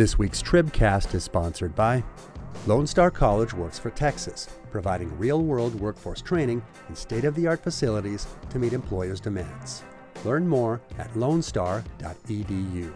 This 0.00 0.18
week's 0.18 0.42
Tribcast 0.42 1.14
is 1.14 1.24
sponsored 1.24 1.74
by 1.74 2.02
Lone 2.66 2.86
Star 2.86 3.10
College 3.10 3.52
works 3.52 3.78
for 3.78 3.90
Texas, 3.90 4.48
providing 4.70 5.14
real 5.18 5.42
world 5.42 5.78
workforce 5.78 6.22
training 6.22 6.62
in 6.88 6.96
state 6.96 7.26
of 7.26 7.34
the 7.34 7.46
art 7.46 7.62
facilities 7.62 8.26
to 8.48 8.58
meet 8.58 8.72
employers' 8.72 9.20
demands. 9.20 9.84
Learn 10.24 10.48
more 10.48 10.80
at 10.96 11.12
lonestar.edu. 11.12 12.94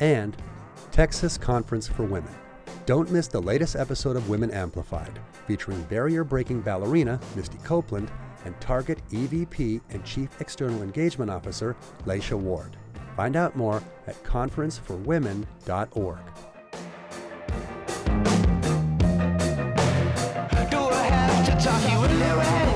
And 0.00 0.36
Texas 0.92 1.38
Conference 1.38 1.88
for 1.88 2.02
Women. 2.02 2.34
Don't 2.84 3.10
miss 3.10 3.26
the 3.26 3.40
latest 3.40 3.74
episode 3.74 4.14
of 4.14 4.28
Women 4.28 4.50
Amplified, 4.50 5.18
featuring 5.46 5.82
barrier 5.84 6.24
breaking 6.24 6.60
ballerina 6.60 7.18
Misty 7.34 7.56
Copeland 7.64 8.10
and 8.44 8.60
Target 8.60 8.98
EVP 9.12 9.80
and 9.88 10.04
Chief 10.04 10.28
External 10.42 10.82
Engagement 10.82 11.30
Officer 11.30 11.74
Laysha 12.04 12.38
Ward. 12.38 12.76
Find 13.16 13.36
out 13.36 13.54
more 13.54 13.80
at 14.08 14.20
conferenceforwomen.org. 14.24 16.18
Do 20.68 20.78
I 20.78 21.06
have 21.06 21.46
to 21.46 21.52
talk 21.64 21.80
you 21.92 22.02
into 22.02 22.40
it? 22.40 22.74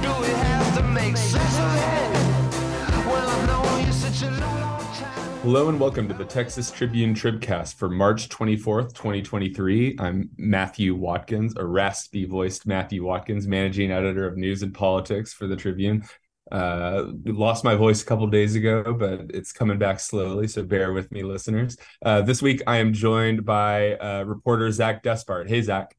Do 0.00 0.14
we 0.20 0.28
have 0.28 0.76
to 0.76 0.84
make 0.84 1.16
sense 1.16 1.58
of 1.58 1.74
it? 1.74 2.12
Well, 3.04 3.28
I've 3.28 3.46
known 3.48 3.84
you 3.84 3.92
such 3.92 4.22
a 4.22 4.30
long, 4.30 4.60
long 4.60 4.78
time. 4.94 5.40
Hello 5.40 5.68
and 5.68 5.80
welcome 5.80 6.06
to 6.06 6.14
the 6.14 6.24
Texas 6.24 6.70
Tribune 6.70 7.12
Tribcast 7.12 7.74
for 7.74 7.88
March 7.88 8.28
24th, 8.28 8.94
2023. 8.94 9.96
I'm 9.98 10.30
Matthew 10.36 10.94
Watkins, 10.94 11.54
a 11.56 11.66
raspy 11.66 12.26
voiced 12.26 12.64
Matthew 12.64 13.04
Watkins, 13.04 13.48
managing 13.48 13.90
editor 13.90 14.24
of 14.24 14.36
news 14.36 14.62
and 14.62 14.72
politics 14.72 15.32
for 15.32 15.48
the 15.48 15.56
Tribune. 15.56 16.04
Uh, 16.52 17.06
lost 17.24 17.64
my 17.64 17.74
voice 17.74 18.02
a 18.02 18.04
couple 18.04 18.26
days 18.26 18.54
ago, 18.54 18.92
but 18.92 19.22
it's 19.30 19.52
coming 19.52 19.78
back 19.78 19.98
slowly, 19.98 20.46
so 20.46 20.62
bear 20.62 20.92
with 20.92 21.10
me, 21.10 21.22
listeners. 21.22 21.78
Uh, 22.04 22.20
this 22.20 22.42
week 22.42 22.62
I 22.66 22.76
am 22.76 22.92
joined 22.92 23.46
by 23.46 23.94
uh, 23.94 24.24
reporter 24.24 24.70
Zach 24.70 25.02
Despart. 25.02 25.48
Hey, 25.48 25.62
Zach. 25.62 25.96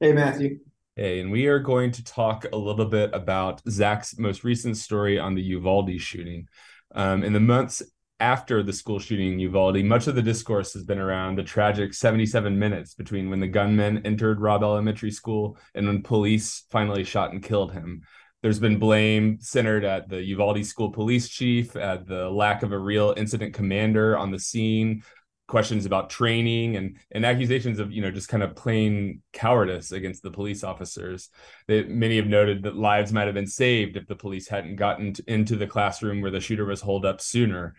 Hey, 0.00 0.12
Matthew. 0.12 0.58
Hey, 0.96 1.20
and 1.20 1.30
we 1.30 1.46
are 1.46 1.60
going 1.60 1.92
to 1.92 2.02
talk 2.02 2.44
a 2.52 2.56
little 2.56 2.86
bit 2.86 3.10
about 3.12 3.62
Zach's 3.70 4.18
most 4.18 4.42
recent 4.42 4.76
story 4.76 5.16
on 5.16 5.36
the 5.36 5.42
Uvalde 5.42 6.00
shooting. 6.00 6.48
Um, 6.92 7.22
in 7.22 7.32
the 7.32 7.38
months 7.38 7.80
after 8.18 8.64
the 8.64 8.72
school 8.72 8.98
shooting 8.98 9.34
in 9.34 9.38
Uvalde, 9.38 9.84
much 9.84 10.08
of 10.08 10.16
the 10.16 10.22
discourse 10.22 10.72
has 10.72 10.82
been 10.82 10.98
around 10.98 11.38
the 11.38 11.44
tragic 11.44 11.94
77 11.94 12.58
minutes 12.58 12.94
between 12.94 13.30
when 13.30 13.38
the 13.38 13.46
gunman 13.46 14.04
entered 14.04 14.40
Robb 14.40 14.64
Elementary 14.64 15.12
School 15.12 15.56
and 15.76 15.86
when 15.86 16.02
police 16.02 16.64
finally 16.68 17.04
shot 17.04 17.30
and 17.30 17.44
killed 17.44 17.72
him. 17.72 18.02
There's 18.42 18.60
been 18.60 18.78
blame 18.78 19.38
centered 19.40 19.84
at 19.84 20.08
the 20.08 20.22
Uvalde 20.22 20.64
school 20.64 20.92
police 20.92 21.28
chief, 21.28 21.74
at 21.74 22.06
the 22.06 22.28
lack 22.30 22.62
of 22.62 22.72
a 22.72 22.78
real 22.78 23.14
incident 23.16 23.52
commander 23.52 24.16
on 24.16 24.30
the 24.30 24.38
scene, 24.38 25.02
questions 25.48 25.86
about 25.86 26.10
training 26.10 26.76
and 26.76 26.98
and 27.10 27.24
accusations 27.24 27.78
of 27.78 27.90
you 27.90 28.02
know 28.02 28.10
just 28.10 28.28
kind 28.28 28.42
of 28.42 28.54
plain 28.54 29.22
cowardice 29.32 29.90
against 29.90 30.22
the 30.22 30.30
police 30.30 30.62
officers. 30.62 31.30
That 31.66 31.88
many 31.88 32.16
have 32.16 32.26
noted 32.26 32.62
that 32.62 32.76
lives 32.76 33.12
might 33.12 33.26
have 33.26 33.34
been 33.34 33.46
saved 33.46 33.96
if 33.96 34.06
the 34.06 34.14
police 34.14 34.48
hadn't 34.48 34.76
gotten 34.76 35.14
to, 35.14 35.24
into 35.26 35.56
the 35.56 35.66
classroom 35.66 36.20
where 36.20 36.30
the 36.30 36.40
shooter 36.40 36.64
was 36.64 36.80
holed 36.80 37.04
up 37.04 37.20
sooner 37.20 37.74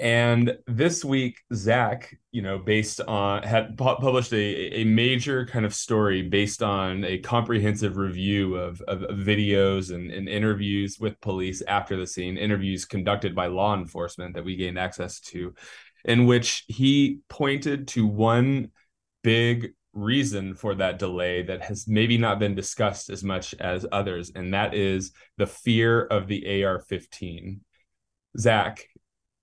and 0.00 0.56
this 0.66 1.04
week 1.04 1.38
zach 1.54 2.16
you 2.32 2.42
know 2.42 2.58
based 2.58 3.00
on 3.02 3.42
had 3.42 3.76
pu- 3.76 3.96
published 3.96 4.32
a, 4.32 4.80
a 4.80 4.84
major 4.84 5.46
kind 5.46 5.64
of 5.64 5.74
story 5.74 6.22
based 6.22 6.62
on 6.62 7.04
a 7.04 7.18
comprehensive 7.18 7.96
review 7.96 8.56
of, 8.56 8.80
of, 8.82 9.02
of 9.02 9.16
videos 9.18 9.94
and, 9.94 10.10
and 10.10 10.28
interviews 10.28 10.98
with 10.98 11.20
police 11.20 11.62
after 11.68 11.96
the 11.96 12.06
scene 12.06 12.36
interviews 12.36 12.84
conducted 12.84 13.34
by 13.34 13.46
law 13.46 13.74
enforcement 13.74 14.34
that 14.34 14.44
we 14.44 14.56
gained 14.56 14.78
access 14.78 15.20
to 15.20 15.54
in 16.04 16.26
which 16.26 16.64
he 16.68 17.20
pointed 17.28 17.88
to 17.88 18.06
one 18.06 18.70
big 19.22 19.72
reason 19.92 20.54
for 20.54 20.74
that 20.76 20.98
delay 20.98 21.42
that 21.42 21.62
has 21.62 21.86
maybe 21.88 22.16
not 22.16 22.38
been 22.38 22.54
discussed 22.54 23.10
as 23.10 23.24
much 23.24 23.54
as 23.54 23.86
others, 23.90 24.30
and 24.34 24.54
that 24.54 24.74
is 24.74 25.12
the 25.36 25.46
fear 25.46 26.02
of 26.02 26.26
the 26.26 26.64
AR 26.64 26.78
15. 26.80 27.60
Zach, 28.38 28.84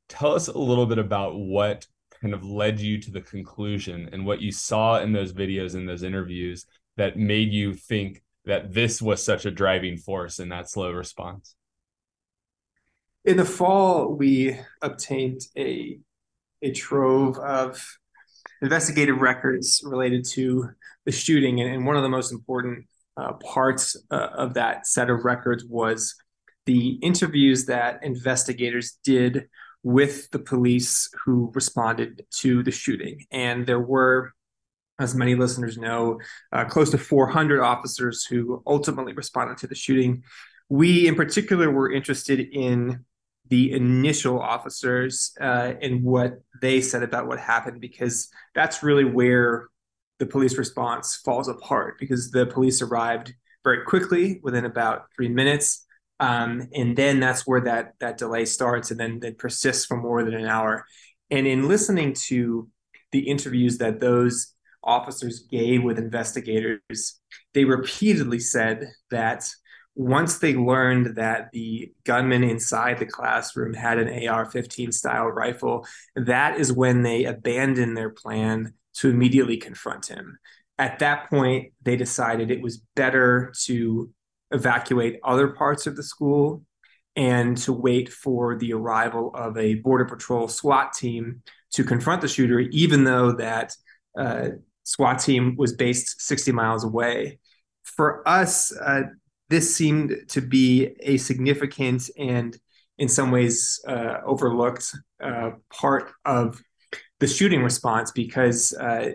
tell 0.09 0.33
us 0.33 0.47
a 0.47 0.57
little 0.57 0.85
bit 0.85 0.97
about 0.97 1.35
what 1.35 1.85
kind 2.21 2.33
of 2.33 2.43
led 2.43 2.79
you 2.79 2.99
to 2.99 3.11
the 3.11 3.21
conclusion 3.21 4.09
and 4.11 4.25
what 4.25 4.41
you 4.41 4.51
saw 4.51 4.99
in 4.99 5.13
those 5.13 5.33
videos 5.33 5.75
and 5.75 5.87
those 5.87 6.03
interviews 6.03 6.65
that 6.95 7.17
made 7.17 7.51
you 7.51 7.73
think 7.73 8.23
that 8.45 8.73
this 8.73 9.01
was 9.01 9.23
such 9.23 9.45
a 9.45 9.51
driving 9.51 9.97
force 9.97 10.39
in 10.39 10.49
that 10.49 10.69
slow 10.69 10.91
response. 10.91 11.55
In 13.25 13.37
the 13.37 13.45
fall, 13.45 14.13
we 14.13 14.57
obtained 14.81 15.41
a 15.57 15.99
a 16.63 16.71
trove 16.71 17.37
of 17.37 17.85
investigative 18.63 19.19
records 19.19 19.81
related 19.85 20.25
to 20.25 20.69
the 21.05 21.11
shooting, 21.11 21.61
and, 21.61 21.71
and 21.71 21.85
one 21.85 21.95
of 21.95 22.03
the 22.03 22.09
most 22.09 22.31
important 22.31 22.85
uh, 23.15 23.33
parts 23.33 23.95
uh, 24.11 24.29
of 24.33 24.53
that 24.55 24.87
set 24.87 25.09
of 25.09 25.25
records 25.25 25.63
was 25.65 26.15
the 26.65 26.91
interviews 27.01 27.65
that 27.65 27.99
investigators 28.03 28.97
did 29.03 29.47
with 29.83 30.29
the 30.31 30.39
police 30.39 31.09
who 31.25 31.51
responded 31.53 32.25
to 32.39 32.63
the 32.63 32.71
shooting, 32.71 33.25
and 33.31 33.65
there 33.65 33.79
were. 33.79 34.33
As 34.99 35.13
many 35.13 35.35
listeners 35.35 35.77
know, 35.77 36.19
uh, 36.51 36.65
close 36.65 36.89
to 36.89 36.97
400 36.97 37.61
officers 37.61 38.25
who 38.25 38.63
ultimately 38.65 39.13
responded 39.13 39.59
to 39.59 39.67
the 39.67 39.75
shooting. 39.75 40.23
We, 40.69 41.07
in 41.07 41.13
particular, 41.13 41.69
were 41.69 41.91
interested 41.91 42.39
in 42.39 43.05
the 43.49 43.71
initial 43.73 44.39
officers 44.39 45.33
uh, 45.39 45.73
and 45.81 46.03
what 46.03 46.41
they 46.61 46.81
said 46.81 47.03
about 47.03 47.27
what 47.27 47.39
happened 47.39 47.79
because 47.81 48.29
that's 48.55 48.83
really 48.83 49.05
where 49.05 49.69
the 50.19 50.25
police 50.25 50.57
response 50.57 51.15
falls 51.15 51.47
apart 51.47 51.97
because 51.99 52.31
the 52.31 52.45
police 52.45 52.81
arrived 52.81 53.33
very 53.63 53.83
quickly 53.85 54.39
within 54.43 54.65
about 54.65 55.05
three 55.15 55.29
minutes 55.29 55.85
um, 56.19 56.67
and 56.73 56.95
then 56.97 57.19
that's 57.19 57.45
where 57.45 57.61
that 57.61 57.93
that 57.99 58.17
delay 58.17 58.45
starts 58.45 58.91
and 58.91 58.99
then 58.99 59.19
it 59.23 59.37
persists 59.37 59.85
for 59.85 59.97
more 59.97 60.23
than 60.23 60.33
an 60.33 60.45
hour 60.45 60.85
and 61.29 61.45
in 61.47 61.67
listening 61.67 62.13
to 62.13 62.69
the 63.11 63.27
interviews 63.27 63.77
that 63.77 63.99
those 63.99 64.53
officers 64.83 65.45
gave 65.51 65.83
with 65.83 65.97
investigators 65.97 67.19
they 67.53 67.65
repeatedly 67.65 68.39
said 68.39 68.87
that 69.11 69.47
once 69.97 70.37
they 70.37 70.53
learned 70.53 71.15
that 71.15 71.49
the 71.51 71.91
gunman 72.03 72.43
inside 72.43 72.99
the 72.99 73.05
classroom 73.05 73.73
had 73.73 73.97
an 73.97 74.27
AR 74.27 74.45
15 74.45 74.91
style 74.91 75.25
rifle, 75.25 75.87
that 76.15 76.59
is 76.59 76.71
when 76.71 77.01
they 77.01 77.25
abandoned 77.25 77.97
their 77.97 78.11
plan 78.11 78.73
to 78.93 79.09
immediately 79.09 79.57
confront 79.57 80.05
him. 80.05 80.37
At 80.77 80.99
that 80.99 81.29
point, 81.31 81.73
they 81.81 81.95
decided 81.95 82.51
it 82.51 82.61
was 82.61 82.77
better 82.95 83.51
to 83.63 84.11
evacuate 84.51 85.19
other 85.23 85.49
parts 85.49 85.87
of 85.87 85.95
the 85.95 86.03
school 86.03 86.63
and 87.15 87.57
to 87.57 87.73
wait 87.73 88.13
for 88.13 88.55
the 88.57 88.73
arrival 88.73 89.31
of 89.33 89.57
a 89.57 89.75
Border 89.75 90.05
Patrol 90.05 90.47
SWAT 90.47 90.93
team 90.93 91.41
to 91.73 91.83
confront 91.83 92.21
the 92.21 92.27
shooter, 92.27 92.59
even 92.59 93.03
though 93.03 93.31
that 93.33 93.75
uh, 94.17 94.49
SWAT 94.83 95.19
team 95.19 95.55
was 95.57 95.73
based 95.73 96.21
60 96.21 96.51
miles 96.51 96.83
away. 96.83 97.39
For 97.83 98.27
us, 98.27 98.71
uh, 98.71 99.03
this 99.49 99.75
seemed 99.75 100.15
to 100.29 100.41
be 100.41 100.95
a 101.01 101.17
significant 101.17 102.09
and 102.17 102.57
in 102.97 103.07
some 103.07 103.31
ways 103.31 103.79
uh, 103.87 104.17
overlooked 104.25 104.93
uh, 105.23 105.51
part 105.71 106.11
of 106.25 106.61
the 107.19 107.27
shooting 107.27 107.63
response 107.63 108.11
because 108.11 108.73
uh, 108.73 109.11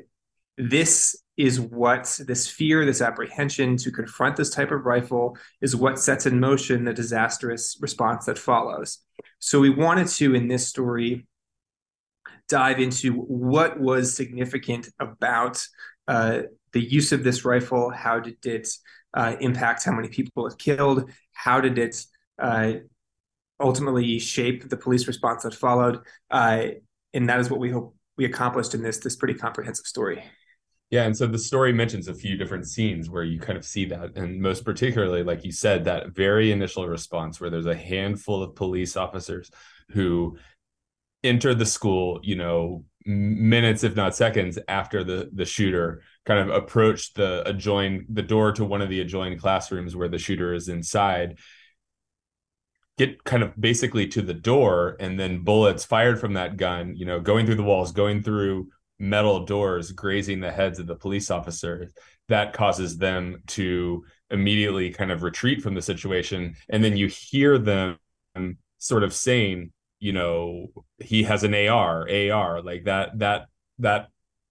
this 0.56 1.16
is 1.42 1.58
what 1.58 2.20
this 2.24 2.46
fear, 2.46 2.86
this 2.86 3.00
apprehension 3.00 3.76
to 3.76 3.90
confront 3.90 4.36
this 4.36 4.48
type 4.48 4.70
of 4.70 4.86
rifle 4.86 5.36
is 5.60 5.74
what 5.74 5.98
sets 5.98 6.24
in 6.24 6.38
motion 6.38 6.84
the 6.84 6.92
disastrous 6.92 7.76
response 7.80 8.26
that 8.26 8.38
follows. 8.38 8.98
So 9.40 9.58
we 9.58 9.68
wanted 9.68 10.06
to, 10.06 10.36
in 10.36 10.46
this 10.46 10.68
story, 10.68 11.26
dive 12.48 12.78
into 12.78 13.14
what 13.14 13.80
was 13.80 14.14
significant 14.14 14.88
about 15.00 15.66
uh, 16.06 16.42
the 16.74 16.80
use 16.80 17.10
of 17.10 17.24
this 17.24 17.44
rifle. 17.44 17.90
How 17.90 18.20
did 18.20 18.46
it 18.46 18.68
uh, 19.12 19.34
impact 19.40 19.84
how 19.84 19.96
many 19.96 20.10
people 20.10 20.46
it 20.46 20.56
killed? 20.58 21.10
How 21.32 21.60
did 21.60 21.76
it 21.76 22.04
uh, 22.40 22.74
ultimately 23.58 24.20
shape 24.20 24.68
the 24.68 24.76
police 24.76 25.08
response 25.08 25.42
that 25.42 25.56
followed? 25.56 26.02
Uh, 26.30 26.66
and 27.12 27.28
that 27.28 27.40
is 27.40 27.50
what 27.50 27.58
we 27.58 27.70
hope 27.70 27.96
we 28.16 28.26
accomplished 28.26 28.74
in 28.74 28.82
this 28.82 28.98
this 28.98 29.16
pretty 29.16 29.34
comprehensive 29.34 29.86
story. 29.86 30.22
Yeah, 30.92 31.04
and 31.04 31.16
so 31.16 31.26
the 31.26 31.38
story 31.38 31.72
mentions 31.72 32.06
a 32.06 32.14
few 32.14 32.36
different 32.36 32.68
scenes 32.68 33.08
where 33.08 33.24
you 33.24 33.40
kind 33.40 33.56
of 33.56 33.64
see 33.64 33.86
that, 33.86 34.14
and 34.14 34.42
most 34.42 34.62
particularly, 34.62 35.22
like 35.22 35.42
you 35.42 35.50
said, 35.50 35.84
that 35.84 36.10
very 36.10 36.52
initial 36.52 36.86
response 36.86 37.40
where 37.40 37.48
there's 37.48 37.64
a 37.64 37.74
handful 37.74 38.42
of 38.42 38.54
police 38.54 38.94
officers 38.94 39.50
who 39.92 40.36
enter 41.24 41.54
the 41.54 41.66
school, 41.66 42.20
you 42.22 42.36
know, 42.36 42.84
minutes 43.06 43.84
if 43.84 43.96
not 43.96 44.16
seconds 44.16 44.58
after 44.68 45.04
the 45.04 45.30
the 45.34 45.44
shooter 45.46 46.02
kind 46.26 46.40
of 46.40 46.56
approached 46.56 47.16
the 47.16 47.42
adjoined 47.48 48.06
the 48.10 48.22
door 48.22 48.52
to 48.52 48.64
one 48.64 48.82
of 48.82 48.90
the 48.90 49.00
adjoined 49.00 49.40
classrooms 49.40 49.96
where 49.96 50.08
the 50.08 50.18
shooter 50.18 50.54
is 50.54 50.68
inside 50.68 51.38
get 52.98 53.24
kind 53.24 53.42
of 53.42 53.58
basically 53.60 54.06
to 54.06 54.22
the 54.22 54.34
door 54.34 54.96
and 55.00 55.18
then 55.18 55.42
bullets 55.42 55.84
fired 55.84 56.20
from 56.20 56.34
that 56.34 56.56
gun 56.56 56.94
you 56.94 57.06
know 57.06 57.20
going 57.20 57.46
through 57.46 57.54
the 57.54 57.62
walls 57.62 57.92
going 57.92 58.22
through 58.22 58.68
metal 58.98 59.44
doors 59.44 59.90
grazing 59.92 60.40
the 60.40 60.50
heads 60.50 60.78
of 60.78 60.86
the 60.86 60.94
police 60.94 61.30
officers 61.30 61.92
that 62.28 62.52
causes 62.52 62.98
them 62.98 63.42
to 63.46 64.04
immediately 64.30 64.90
kind 64.90 65.10
of 65.10 65.22
retreat 65.22 65.60
from 65.62 65.74
the 65.74 65.82
situation. 65.82 66.54
And 66.68 66.82
then 66.82 66.96
you 66.96 67.08
hear 67.08 67.58
them 67.58 67.98
sort 68.78 69.02
of 69.02 69.12
saying 69.12 69.72
you 70.02 70.12
know 70.12 70.66
he 70.98 71.22
has 71.22 71.44
an 71.44 71.54
AR 71.54 72.08
AR 72.10 72.60
like 72.60 72.84
that 72.84 73.16
that 73.20 73.46
that 73.78 74.08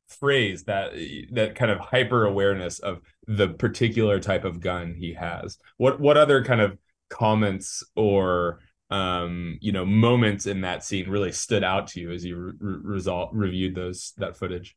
phrase 0.07 0.63
that 0.63 0.94
that 1.31 1.55
kind 1.55 1.71
of 1.71 1.79
hyper 1.79 2.25
awareness 2.25 2.79
of 2.79 3.01
the 3.27 3.49
particular 3.49 4.19
type 4.19 4.45
of 4.45 4.59
gun 4.59 4.95
he 4.97 5.13
has. 5.13 5.57
What 5.77 5.99
what 5.99 6.17
other 6.17 6.44
kind 6.44 6.61
of 6.61 6.77
comments 7.09 7.83
or 7.95 8.59
um 8.91 9.57
you 9.61 9.71
know 9.71 9.85
moments 9.85 10.45
in 10.45 10.61
that 10.61 10.83
scene 10.83 11.09
really 11.09 11.31
stood 11.31 11.63
out 11.63 11.88
to 11.88 11.99
you 11.99 12.11
as 12.11 12.23
you 12.25 12.38
re- 12.38 12.53
result 12.59 13.29
reviewed 13.33 13.75
those 13.75 14.13
that 14.17 14.38
footage? 14.38 14.75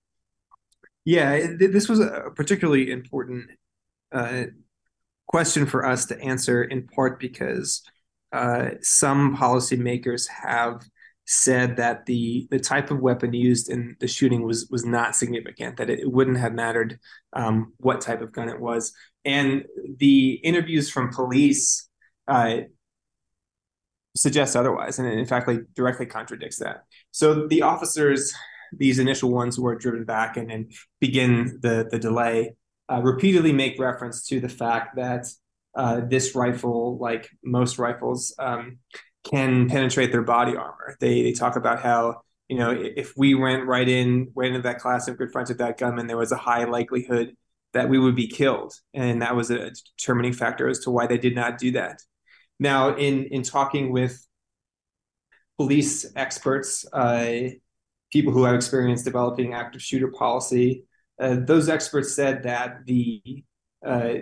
Yeah 1.04 1.48
this 1.58 1.88
was 1.88 2.00
a 2.00 2.30
particularly 2.34 2.90
important 2.90 3.50
uh, 4.12 4.44
question 5.26 5.66
for 5.66 5.84
us 5.84 6.06
to 6.06 6.20
answer 6.20 6.62
in 6.62 6.86
part 6.86 7.18
because 7.18 7.82
uh, 8.32 8.70
some 8.80 9.36
policymakers 9.36 10.28
have 10.28 10.82
said 11.26 11.76
that 11.76 12.04
the 12.06 12.46
the 12.50 12.58
type 12.58 12.90
of 12.90 13.00
weapon 13.00 13.32
used 13.32 13.70
in 13.70 13.96
the 14.00 14.06
shooting 14.06 14.42
was 14.42 14.68
was 14.70 14.84
not 14.84 15.16
significant 15.16 15.76
that 15.76 15.88
it, 15.88 16.10
wouldn't 16.10 16.38
have 16.38 16.52
mattered 16.52 16.98
um, 17.32 17.72
what 17.78 18.00
type 18.00 18.20
of 18.20 18.32
gun 18.32 18.48
it 18.48 18.60
was. 18.60 18.92
And 19.24 19.64
the 19.98 20.32
interviews 20.32 20.90
from 20.90 21.12
police 21.12 21.88
uh, 22.28 22.56
suggests 24.16 24.56
otherwise, 24.56 24.98
and 24.98 25.08
in 25.08 25.26
fact, 25.26 25.48
like 25.48 25.60
directly 25.74 26.06
contradicts 26.06 26.58
that. 26.58 26.84
So 27.10 27.46
the 27.48 27.62
officers, 27.62 28.32
these 28.72 28.98
initial 28.98 29.30
ones 29.30 29.56
who 29.56 29.66
are 29.66 29.74
driven 29.74 30.04
back 30.04 30.36
and, 30.36 30.72
begin 31.00 31.58
the 31.60 31.86
the 31.90 31.98
delay, 31.98 32.54
uh, 32.90 33.00
repeatedly 33.02 33.52
make 33.52 33.78
reference 33.78 34.26
to 34.28 34.40
the 34.40 34.48
fact 34.48 34.96
that 34.96 35.26
uh, 35.74 36.00
this 36.08 36.34
rifle, 36.34 36.98
like 36.98 37.28
most 37.42 37.78
rifles, 37.78 38.34
um, 38.38 38.78
can 39.24 39.68
penetrate 39.68 40.12
their 40.12 40.22
body 40.22 40.56
armor. 40.56 40.96
They 41.00 41.22
they 41.22 41.32
talk 41.32 41.56
about 41.56 41.82
how 41.82 42.22
you 42.48 42.58
know 42.58 42.70
if 42.70 43.14
we 43.16 43.34
went 43.34 43.66
right 43.66 43.88
in, 43.88 44.30
went 44.34 44.54
into 44.54 44.62
that 44.62 44.78
class 44.78 45.08
and 45.08 45.18
confronted 45.18 45.58
that 45.58 45.78
gunman, 45.78 46.06
there 46.06 46.16
was 46.16 46.32
a 46.32 46.36
high 46.36 46.64
likelihood 46.64 47.36
that 47.72 47.88
we 47.88 47.98
would 47.98 48.14
be 48.14 48.28
killed, 48.28 48.72
and 48.92 49.22
that 49.22 49.34
was 49.34 49.50
a 49.50 49.72
determining 49.96 50.32
factor 50.32 50.68
as 50.68 50.78
to 50.80 50.90
why 50.90 51.06
they 51.06 51.18
did 51.18 51.34
not 51.34 51.58
do 51.58 51.72
that. 51.72 52.00
Now, 52.58 52.96
in 52.96 53.24
in 53.24 53.42
talking 53.42 53.92
with 53.92 54.26
police 55.58 56.06
experts, 56.16 56.84
uh, 56.92 57.50
people 58.12 58.32
who 58.32 58.44
have 58.44 58.54
experience 58.54 59.02
developing 59.02 59.54
active 59.54 59.82
shooter 59.82 60.08
policy, 60.08 60.84
uh, 61.20 61.36
those 61.40 61.68
experts 61.68 62.14
said 62.14 62.44
that 62.44 62.86
the 62.86 63.44
uh, 63.84 64.14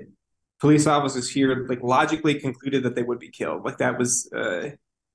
police 0.61 0.87
officers 0.87 1.31
here 1.31 1.67
like 1.69 1.83
logically 1.83 2.39
concluded 2.39 2.85
that 2.85 2.95
they 2.95 3.03
would 3.03 3.19
be 3.19 3.31
killed. 3.31 3.65
Like 3.65 3.79
that 3.79 3.99
was 3.99 4.31
uh, 4.35 4.71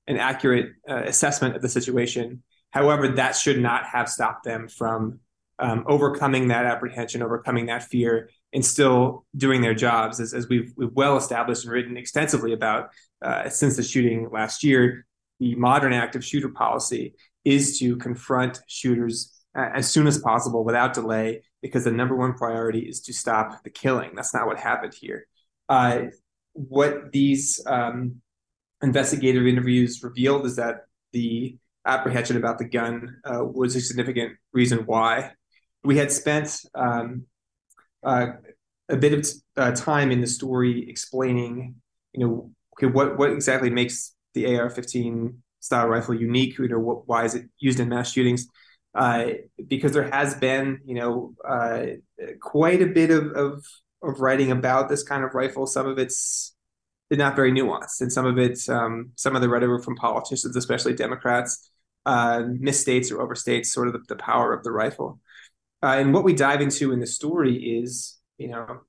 an 0.06 0.16
accurate 0.16 0.72
uh, 0.88 1.02
assessment 1.04 1.56
of 1.56 1.62
the 1.62 1.68
situation. 1.68 2.42
However, 2.70 3.08
that 3.08 3.34
should 3.34 3.60
not 3.60 3.84
have 3.86 4.08
stopped 4.08 4.44
them 4.44 4.68
from 4.68 5.20
um, 5.58 5.84
overcoming 5.86 6.48
that 6.48 6.66
apprehension, 6.66 7.22
overcoming 7.22 7.66
that 7.66 7.82
fear, 7.82 8.30
and 8.52 8.64
still 8.64 9.26
doing 9.36 9.60
their 9.60 9.74
jobs, 9.74 10.20
as, 10.20 10.32
as 10.32 10.48
we've, 10.48 10.72
we've 10.76 10.92
well 10.92 11.16
established 11.16 11.64
and 11.64 11.72
written 11.72 11.96
extensively 11.96 12.52
about 12.52 12.90
uh, 13.22 13.48
since 13.48 13.76
the 13.76 13.82
shooting 13.82 14.28
last 14.32 14.64
year. 14.64 15.06
The 15.40 15.54
modern 15.54 15.92
active 15.92 16.24
shooter 16.24 16.48
policy 16.48 17.14
is 17.44 17.78
to 17.78 17.96
confront 17.96 18.60
shooters 18.66 19.32
uh, 19.56 19.68
as 19.74 19.90
soon 19.90 20.06
as 20.06 20.18
possible 20.18 20.64
without 20.64 20.94
delay, 20.94 21.42
because 21.62 21.84
the 21.84 21.92
number 21.92 22.16
one 22.16 22.34
priority 22.34 22.80
is 22.80 23.00
to 23.02 23.12
stop 23.12 23.62
the 23.64 23.70
killing. 23.70 24.10
That's 24.14 24.34
not 24.34 24.46
what 24.46 24.58
happened 24.58 24.94
here. 24.98 25.26
Uh, 25.68 26.06
what 26.52 27.12
these 27.12 27.60
um, 27.66 28.16
investigative 28.82 29.46
interviews 29.46 30.02
revealed 30.02 30.46
is 30.46 30.56
that 30.56 30.86
the 31.12 31.56
apprehension 31.86 32.36
about 32.36 32.58
the 32.58 32.64
gun 32.64 33.16
uh, 33.24 33.44
was 33.44 33.76
a 33.76 33.80
significant 33.80 34.36
reason 34.52 34.80
why. 34.86 35.32
We 35.84 35.96
had 35.96 36.12
spent 36.12 36.60
um, 36.74 37.24
a 38.02 38.96
bit 38.96 39.12
of 39.12 39.26
uh, 39.56 39.72
time 39.72 40.10
in 40.10 40.20
the 40.20 40.26
story 40.26 40.88
explaining, 40.88 41.76
you 42.12 42.26
know, 42.26 42.50
okay, 42.74 42.86
what 42.86 43.18
what 43.18 43.30
exactly 43.32 43.70
makes 43.70 44.14
the 44.34 44.56
AR-15 44.56 45.34
style 45.60 45.88
rifle 45.88 46.14
unique? 46.14 46.58
You 46.58 46.68
know, 46.68 46.78
what, 46.78 47.08
why 47.08 47.24
is 47.24 47.34
it 47.34 47.46
used 47.58 47.80
in 47.80 47.88
mass 47.88 48.12
shootings? 48.12 48.46
Uh, 48.94 49.26
because 49.66 49.92
there 49.92 50.10
has 50.10 50.34
been, 50.34 50.80
you 50.84 50.94
know, 50.94 51.34
uh, 51.46 51.86
quite 52.40 52.82
a 52.82 52.86
bit 52.86 53.10
of, 53.10 53.32
of 53.32 53.64
of 54.02 54.20
writing 54.20 54.52
about 54.52 54.88
this 54.88 55.02
kind 55.02 55.24
of 55.24 55.34
rifle. 55.34 55.66
Some 55.66 55.86
of 55.86 55.98
it's 55.98 56.54
not 57.10 57.36
very 57.36 57.52
nuanced, 57.52 58.00
and 58.00 58.12
some 58.12 58.26
of 58.26 58.38
it, 58.38 58.68
um, 58.68 59.10
some 59.16 59.34
of 59.34 59.42
the 59.42 59.48
rhetoric 59.48 59.84
from 59.84 59.96
politicians, 59.96 60.56
especially 60.56 60.94
Democrats, 60.94 61.70
uh, 62.06 62.42
misstates 62.48 63.10
or 63.10 63.26
overstates 63.26 63.66
sort 63.66 63.88
of 63.88 63.94
the, 63.94 64.00
the 64.08 64.16
power 64.16 64.52
of 64.52 64.62
the 64.64 64.72
rifle. 64.72 65.20
Uh, 65.82 65.96
and 65.98 66.12
what 66.12 66.24
we 66.24 66.34
dive 66.34 66.60
into 66.60 66.92
in 66.92 67.00
the 67.00 67.06
story 67.06 67.54
is, 67.82 68.18
you 68.36 68.48
know, 68.48 68.80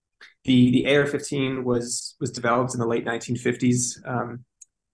the 0.44 0.72
the 0.72 0.88
AR-15 0.88 1.64
was 1.64 2.16
was 2.20 2.32
developed 2.32 2.74
in 2.74 2.80
the 2.80 2.88
late 2.88 3.06
1950s 3.06 4.00
um, 4.08 4.44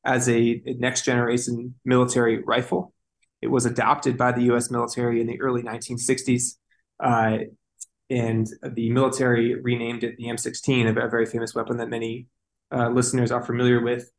as 0.03 0.27
a, 0.29 0.61
a, 0.65 0.73
next 0.77 1.05
generation 1.05 1.75
military 1.85 2.43
rifle. 2.43 2.93
It 3.41 3.47
was 3.47 3.65
adopted 3.65 4.17
by 4.17 4.31
the 4.31 4.43
U.S. 4.43 4.69
military 4.71 5.21
in 5.21 5.27
the 5.27 5.39
early 5.41 5.61
1960s, 5.61 6.55
uh, 6.99 7.37
and 8.09 8.47
the 8.73 8.89
military 8.91 9.59
renamed 9.61 10.03
it 10.03 10.17
the 10.17 10.25
M16, 10.25 10.89
a, 10.89 11.09
very 11.09 11.25
famous 11.25 11.53
weapon 11.53 11.77
that 11.77 11.89
many 11.89 12.27
uh, 12.71 12.89
listeners 12.89 13.31
are 13.31 13.43
familiar 13.43 13.81
with. 13.81 14.11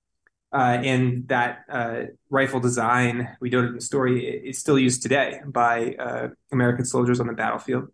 Uh, 0.52 0.78
and 0.82 1.28
that 1.28 1.64
uh, 1.70 2.02
rifle 2.30 2.60
design, 2.60 3.36
we 3.40 3.50
noted 3.50 3.68
in 3.68 3.74
the 3.74 3.80
story, 3.80 4.24
is 4.26 4.58
still 4.58 4.78
used 4.78 5.02
today 5.02 5.40
by 5.46 5.94
uh, 5.98 6.28
American 6.52 6.84
soldiers 6.84 7.20
on 7.20 7.26
the 7.26 7.32
battlefield. 7.32 7.88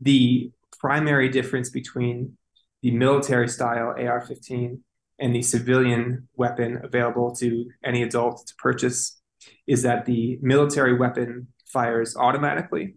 The 0.00 0.52
primary 0.78 1.28
difference 1.28 1.70
between 1.70 2.36
the 2.82 2.90
military 2.92 3.48
style 3.48 3.94
AR 3.98 4.20
15 4.20 4.82
and 5.18 5.34
the 5.34 5.42
civilian 5.42 6.28
weapon 6.36 6.80
available 6.84 7.34
to 7.36 7.68
any 7.84 8.02
adult 8.02 8.46
to 8.46 8.54
purchase 8.56 9.20
is 9.66 9.82
that 9.82 10.04
the 10.04 10.38
military 10.40 10.96
weapon 10.96 11.48
fires 11.66 12.16
automatically 12.16 12.94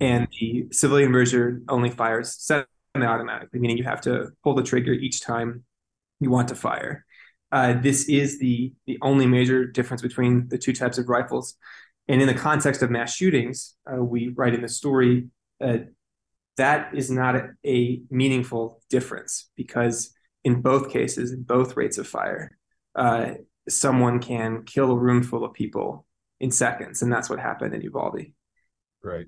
and 0.00 0.26
the 0.40 0.66
civilian 0.72 1.12
version 1.12 1.64
only 1.68 1.90
fires 1.90 2.34
semi 2.38 2.66
automatically, 2.96 3.60
meaning 3.60 3.78
you 3.78 3.84
have 3.84 4.00
to 4.02 4.28
pull 4.42 4.54
the 4.54 4.62
trigger 4.62 4.92
each 4.92 5.20
time 5.20 5.64
you 6.20 6.30
want 6.30 6.48
to 6.48 6.54
fire. 6.54 7.04
Uh, 7.54 7.80
this 7.80 8.08
is 8.08 8.40
the 8.40 8.72
the 8.84 8.98
only 9.00 9.26
major 9.26 9.64
difference 9.64 10.02
between 10.02 10.48
the 10.48 10.58
two 10.58 10.72
types 10.72 10.98
of 10.98 11.08
rifles. 11.08 11.54
And 12.08 12.20
in 12.20 12.26
the 12.26 12.34
context 12.34 12.82
of 12.82 12.90
mass 12.90 13.14
shootings, 13.14 13.76
uh, 13.90 14.02
we 14.02 14.34
write 14.34 14.54
in 14.54 14.62
the 14.62 14.68
story 14.68 15.28
uh, 15.60 15.78
that 16.56 16.92
is 16.94 17.12
not 17.12 17.36
a, 17.36 17.50
a, 17.64 18.02
meaningful 18.10 18.82
difference 18.90 19.50
because 19.56 20.12
in 20.42 20.62
both 20.62 20.90
cases, 20.90 21.30
in 21.30 21.42
both 21.44 21.76
rates 21.76 21.96
of 21.96 22.08
fire, 22.08 22.58
uh, 22.96 23.34
someone 23.68 24.20
can 24.20 24.64
kill 24.64 24.90
a 24.90 24.98
room 24.98 25.22
full 25.22 25.44
of 25.44 25.54
people 25.54 26.06
in 26.40 26.50
seconds, 26.50 27.02
and 27.02 27.12
that's 27.12 27.30
what 27.30 27.38
happened 27.38 27.72
in 27.72 27.82
Uvalde. 27.82 28.26
Right 29.02 29.26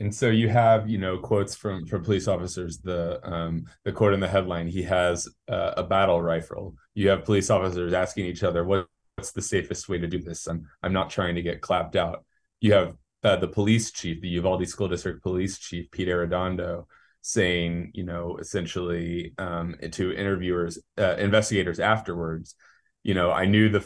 and 0.00 0.14
so 0.14 0.30
you 0.30 0.48
have 0.48 0.88
you 0.88 0.98
know 0.98 1.18
quotes 1.18 1.54
from 1.54 1.86
from 1.86 2.02
police 2.02 2.28
officers 2.28 2.78
the 2.78 3.20
um 3.24 3.64
the 3.84 3.92
quote 3.92 4.14
in 4.14 4.20
the 4.20 4.28
headline 4.28 4.66
he 4.66 4.82
has 4.82 5.28
a 5.48 5.82
battle 5.82 6.20
rifle. 6.22 6.74
You 6.94 7.08
have 7.10 7.24
police 7.24 7.50
officers 7.50 7.92
asking 7.92 8.26
each 8.26 8.42
other 8.42 8.64
what, 8.64 8.86
what's 9.16 9.32
the 9.32 9.42
safest 9.42 9.88
way 9.88 9.98
to 9.98 10.06
do 10.06 10.20
this? 10.20 10.46
I'm 10.46 10.66
i'm 10.82 10.92
not 10.92 11.10
trying 11.10 11.34
to 11.36 11.42
get 11.42 11.60
clapped 11.60 11.96
out. 11.96 12.24
You 12.60 12.72
have 12.74 12.96
uh, 13.22 13.36
the 13.36 13.48
police 13.48 13.90
chief 13.90 14.20
the 14.20 14.28
uvalde 14.28 14.68
school 14.68 14.88
district 14.88 15.22
police 15.22 15.58
chief 15.58 15.90
pete 15.90 16.08
arredondo 16.08 16.84
saying 17.22 17.90
you 17.94 18.04
know 18.04 18.36
essentially 18.38 19.32
um 19.38 19.74
to 19.90 20.12
interviewers 20.12 20.78
uh, 20.98 21.16
investigators 21.16 21.80
afterwards 21.80 22.54
you 23.02 23.14
know 23.14 23.32
i 23.32 23.46
knew 23.46 23.70
the 23.70 23.80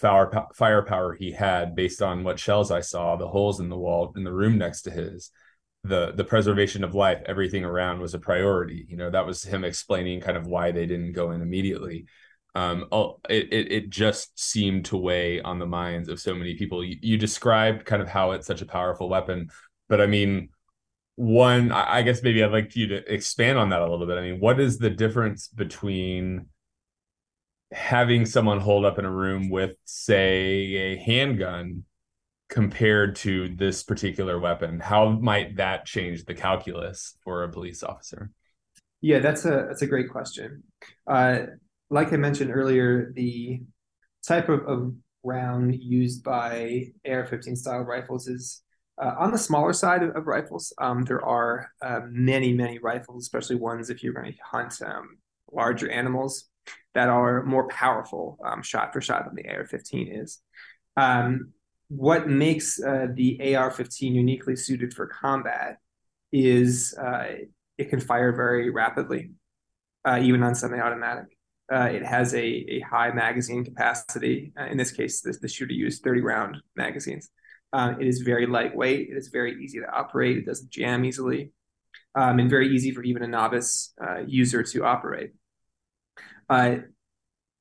firepower 0.54 1.14
he 1.14 1.30
had 1.30 1.76
based 1.76 2.02
on 2.02 2.24
what 2.24 2.40
shells 2.40 2.72
i 2.72 2.80
saw 2.80 3.14
the 3.14 3.28
holes 3.28 3.60
in 3.60 3.68
the 3.68 3.76
wall 3.76 4.12
in 4.16 4.24
the 4.24 4.32
room 4.32 4.58
next 4.58 4.82
to 4.82 4.90
his 4.90 5.30
the 5.88 6.12
the 6.12 6.24
preservation 6.24 6.84
of 6.84 6.94
life 6.94 7.22
everything 7.26 7.64
around 7.64 8.00
was 8.00 8.14
a 8.14 8.18
priority. 8.18 8.86
You 8.88 8.96
know 8.96 9.10
that 9.10 9.26
was 9.26 9.42
him 9.42 9.64
explaining 9.64 10.20
kind 10.20 10.36
of 10.36 10.46
why 10.46 10.70
they 10.72 10.86
didn't 10.86 11.12
go 11.12 11.32
in 11.32 11.42
immediately. 11.42 12.06
Um 12.54 12.86
it, 13.28 13.52
it, 13.52 13.72
it 13.72 13.90
just 13.90 14.38
seemed 14.38 14.86
to 14.86 14.96
weigh 14.96 15.40
on 15.40 15.58
the 15.58 15.66
minds 15.66 16.08
of 16.08 16.20
so 16.20 16.34
many 16.34 16.56
people. 16.56 16.84
You, 16.84 16.96
you 17.02 17.18
described 17.18 17.84
kind 17.84 18.02
of 18.02 18.08
how 18.08 18.32
it's 18.32 18.46
such 18.46 18.62
a 18.62 18.66
powerful 18.66 19.08
weapon 19.08 19.48
but 19.88 20.00
i 20.00 20.06
mean 20.06 20.50
one 21.16 21.72
I 21.72 22.02
guess 22.02 22.22
maybe 22.22 22.44
i'd 22.44 22.52
like 22.52 22.76
you 22.76 22.86
to 22.88 23.12
expand 23.12 23.58
on 23.58 23.70
that 23.70 23.80
a 23.80 23.90
little 23.90 24.06
bit. 24.06 24.18
I 24.18 24.22
mean 24.22 24.40
what 24.40 24.60
is 24.60 24.78
the 24.78 24.90
difference 24.90 25.48
between 25.48 26.46
having 27.72 28.24
someone 28.26 28.60
hold 28.60 28.84
up 28.84 28.98
in 28.98 29.04
a 29.04 29.10
room 29.10 29.50
with, 29.50 29.76
say, 29.84 30.74
a 30.74 30.96
handgun 30.96 31.84
compared 32.48 33.16
to 33.16 33.48
this 33.48 33.82
particular 33.82 34.38
weapon? 34.38 34.80
How 34.80 35.10
might 35.10 35.56
that 35.56 35.84
change 35.84 36.24
the 36.24 36.34
calculus 36.34 37.16
for 37.22 37.42
a 37.42 37.48
police 37.48 37.82
officer? 37.82 38.30
Yeah, 39.00 39.20
that's 39.20 39.44
a 39.44 39.66
that's 39.68 39.82
a 39.82 39.86
great 39.86 40.10
question. 40.10 40.64
Uh, 41.06 41.38
like 41.90 42.12
I 42.12 42.16
mentioned 42.16 42.50
earlier, 42.52 43.12
the 43.14 43.60
type 44.26 44.48
of, 44.48 44.66
of 44.66 44.94
round 45.22 45.74
used 45.74 46.24
by 46.24 46.86
AR-15 47.06 47.56
style 47.56 47.80
rifles 47.80 48.28
is 48.28 48.62
uh, 49.00 49.14
on 49.18 49.30
the 49.30 49.38
smaller 49.38 49.72
side 49.72 50.02
of, 50.02 50.16
of 50.16 50.26
rifles. 50.26 50.72
Um, 50.78 51.04
there 51.04 51.24
are 51.24 51.70
uh, 51.80 52.00
many 52.08 52.52
many 52.52 52.78
rifles, 52.78 53.24
especially 53.24 53.56
ones 53.56 53.90
if 53.90 54.02
you're 54.02 54.14
going 54.14 54.32
to 54.32 54.38
hunt 54.42 54.82
um, 54.82 55.18
larger 55.52 55.90
animals 55.90 56.48
that 56.94 57.08
are 57.08 57.44
more 57.44 57.68
powerful 57.68 58.38
um, 58.44 58.62
shot 58.62 58.92
for 58.92 59.00
shot 59.00 59.24
than 59.24 59.36
the 59.36 59.48
AR-15 59.48 60.22
is. 60.22 60.40
Um, 60.96 61.52
what 61.88 62.28
makes 62.28 62.80
uh, 62.82 63.06
the 63.12 63.54
AR-15 63.54 64.12
uniquely 64.12 64.56
suited 64.56 64.92
for 64.94 65.06
combat 65.06 65.78
is 66.32 66.94
uh, 67.00 67.24
it 67.78 67.88
can 67.88 68.00
fire 68.00 68.32
very 68.32 68.70
rapidly, 68.70 69.30
uh, 70.04 70.18
even 70.22 70.42
on 70.42 70.54
semi-automatic. 70.54 71.24
Uh, 71.72 71.88
it 71.90 72.04
has 72.04 72.34
a, 72.34 72.44
a 72.44 72.80
high 72.80 73.10
magazine 73.10 73.64
capacity. 73.64 74.52
Uh, 74.58 74.66
in 74.66 74.76
this 74.76 74.90
case, 74.90 75.20
this, 75.22 75.38
the 75.38 75.48
shooter 75.48 75.72
used 75.72 76.02
30 76.02 76.20
round 76.20 76.56
magazines. 76.76 77.30
Uh, 77.72 77.94
it 77.98 78.06
is 78.06 78.20
very 78.20 78.46
lightweight. 78.46 79.08
It 79.10 79.16
is 79.16 79.28
very 79.28 79.62
easy 79.62 79.78
to 79.80 79.90
operate. 79.90 80.38
It 80.38 80.46
doesn't 80.46 80.70
jam 80.70 81.04
easily, 81.04 81.52
um, 82.14 82.38
and 82.38 82.48
very 82.48 82.74
easy 82.74 82.90
for 82.90 83.02
even 83.02 83.22
a 83.22 83.28
novice 83.28 83.94
user 84.26 84.62
to 84.62 84.84
operate. 84.84 85.32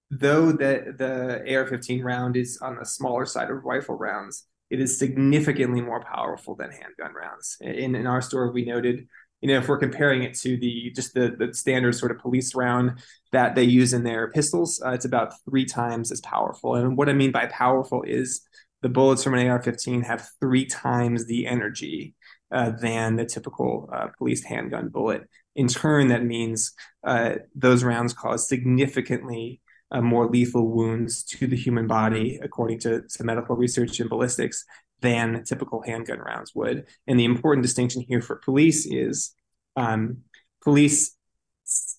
Though 0.10 0.52
the 0.52 0.94
the 0.98 1.56
AR-15 1.56 2.04
round 2.04 2.38
is 2.38 2.60
on 2.62 2.76
the 2.76 2.86
smaller 2.86 3.26
side 3.26 3.50
of 3.50 3.64
rifle 3.64 3.96
rounds, 3.96 4.46
it 4.70 4.80
is 4.80 5.00
significantly 5.00 5.82
more 5.82 6.04
powerful 6.04 6.56
than 6.56 6.72
handgun 6.72 7.14
rounds. 7.14 7.58
In 7.62 7.96
in 7.96 8.08
our 8.08 8.22
store, 8.22 8.52
we 8.52 8.66
noted 8.66 9.08
you 9.42 9.50
know 9.50 9.60
if 9.60 9.68
we're 9.68 9.78
comparing 9.78 10.24
it 10.24 10.34
to 10.34 10.58
the 10.58 10.92
just 10.96 11.14
the, 11.14 11.36
the 11.38 11.54
standard 11.54 11.94
sort 11.94 12.12
of 12.12 12.20
police 12.20 12.56
round 12.56 13.00
that 13.32 13.56
they 13.56 13.64
use 13.64 13.94
in 13.94 14.04
their 14.04 14.32
pistols 14.32 14.82
uh, 14.86 14.92
it's 14.92 15.06
about 15.06 15.34
three 15.48 15.66
times 15.66 16.12
as 16.12 16.22
powerful 16.22 16.76
and 16.76 16.98
what 16.98 17.10
i 17.10 17.14
mean 17.14 17.32
by 17.32 17.46
powerful 17.48 18.04
is 18.04 18.42
the 18.82 18.90
bullets 18.90 19.24
from 19.24 19.36
an 19.36 19.48
ar-15 19.48 20.04
have 20.04 20.28
three 20.40 20.66
times 20.66 21.26
the 21.26 21.46
energy 21.46 22.16
uh, 22.52 22.72
than 22.82 23.16
the 23.16 23.26
typical 23.26 23.90
uh, 23.94 24.08
police 24.18 24.44
handgun 24.44 24.90
bullet 24.90 25.24
in 25.56 25.68
turn 25.68 26.08
that 26.08 26.24
means 26.24 26.74
uh, 27.04 27.36
those 27.56 27.84
rounds 27.84 28.14
cause 28.14 28.48
significantly 28.48 29.62
uh, 29.92 30.02
more 30.02 30.28
lethal 30.28 30.68
wounds 30.68 31.24
to 31.24 31.48
the 31.48 31.56
human 31.56 31.88
body 31.88 32.40
according 32.42 32.80
to, 32.80 33.02
to 33.04 33.24
medical 33.24 33.56
research 33.56 34.00
in 34.00 34.08
ballistics 34.08 34.66
than 35.02 35.44
typical 35.44 35.82
handgun 35.86 36.20
rounds 36.20 36.54
would. 36.56 36.86
And 37.06 37.20
the 37.20 37.26
important 37.26 37.64
distinction 37.64 38.04
here 38.08 38.22
for 38.22 38.38
police 38.38 38.86
is 38.86 39.34
um, 39.76 40.18
police 40.64 41.16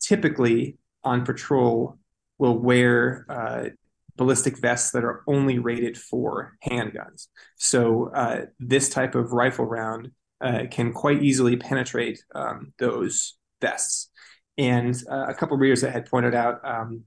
typically 0.00 0.78
on 1.04 1.24
patrol 1.24 1.98
will 2.38 2.58
wear 2.58 3.26
uh, 3.28 3.68
ballistic 4.16 4.58
vests 4.58 4.90
that 4.90 5.04
are 5.04 5.22
only 5.26 5.58
rated 5.58 5.96
for 5.96 6.56
handguns. 6.68 7.28
So 7.56 8.10
uh, 8.14 8.46
this 8.58 8.88
type 8.88 9.14
of 9.14 9.32
rifle 9.32 9.64
round 9.64 10.10
uh, 10.40 10.64
can 10.70 10.92
quite 10.92 11.22
easily 11.22 11.56
penetrate 11.56 12.22
um, 12.34 12.72
those 12.78 13.36
vests. 13.60 14.10
And 14.56 14.94
uh, 15.10 15.26
a 15.28 15.34
couple 15.34 15.56
readers 15.56 15.82
that 15.82 15.92
had 15.92 16.06
pointed 16.06 16.34
out 16.34 16.60
um, 16.64 17.04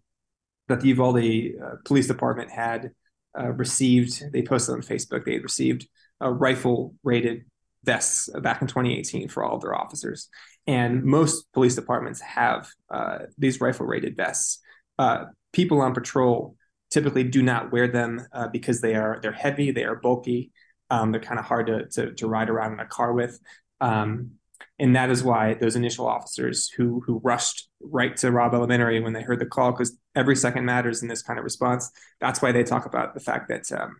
that 0.72 0.82
the 0.82 0.90
Uvalde 0.90 1.56
uh, 1.64 1.76
Police 1.86 2.08
Department 2.08 2.50
had 2.50 2.92
uh, 3.38 3.52
received, 3.52 4.24
they 4.32 4.42
posted 4.42 4.76
on 4.76 4.82
Facebook, 4.82 5.26
they 5.26 5.34
had 5.34 5.44
received 5.44 5.88
uh, 6.22 6.30
rifle 6.30 6.96
rated 7.04 7.46
vests 7.84 8.30
back 8.42 8.62
in 8.62 8.68
2018 8.68 9.28
for 9.28 9.44
all 9.44 9.56
of 9.56 9.62
their 9.62 9.76
officers. 9.76 10.30
And 10.68 11.04
most 11.04 11.52
police 11.54 11.76
departments 11.76 12.22
have 12.22 12.70
uh, 12.90 13.20
these 13.38 13.60
rifle 13.60 13.86
rated 13.86 14.16
vests. 14.16 14.60
Uh, 15.00 15.26
people 15.52 15.82
on 15.82 15.94
patrol 15.94 16.56
typically 16.92 17.24
do 17.24 17.42
not 17.42 17.72
wear 17.72 17.88
them 17.88 18.26
because 18.52 18.82
they 18.82 18.96
are 18.96 19.20
they're 19.22 19.32
heavy, 19.32 19.72
they 19.72 19.86
are 19.86 19.96
bulky, 19.96 20.52
um, 20.92 21.12
they're 21.12 21.22
kind 21.22 21.40
of 21.40 21.46
hard 21.46 21.68
to, 21.68 21.88
to, 21.88 22.14
to 22.14 22.28
ride 22.28 22.50
around 22.50 22.74
in 22.74 22.80
a 22.80 22.86
car 22.86 23.14
with. 23.14 23.40
Um, 23.80 24.32
and 24.78 24.96
that 24.96 25.10
is 25.10 25.24
why 25.24 25.54
those 25.56 25.76
initial 25.76 26.08
officers 26.08 26.70
who 26.70 27.02
who 27.06 27.20
rushed 27.24 27.70
right 27.80 28.16
to 28.18 28.32
Robb 28.32 28.54
Elementary 28.54 29.00
when 29.00 29.14
they 29.14 29.24
heard 29.24 29.40
the 29.40 29.46
call, 29.46 29.72
because 29.72 29.98
every 30.16 30.36
second 30.36 30.66
matters 30.66 31.02
in 31.02 31.08
this 31.08 31.22
kind 31.22 31.40
of 31.40 31.44
response. 31.44 31.92
That's 32.20 32.42
why 32.42 32.52
they 32.52 32.64
talk 32.64 32.86
about 32.86 33.14
the 33.14 33.20
fact 33.20 33.50
that 33.50 33.72
um, 33.72 33.98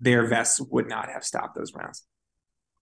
their 0.00 0.26
vests 0.26 0.60
would 0.60 0.88
not 0.88 1.08
have 1.08 1.24
stopped 1.24 1.56
those 1.56 1.72
rounds. 1.74 2.04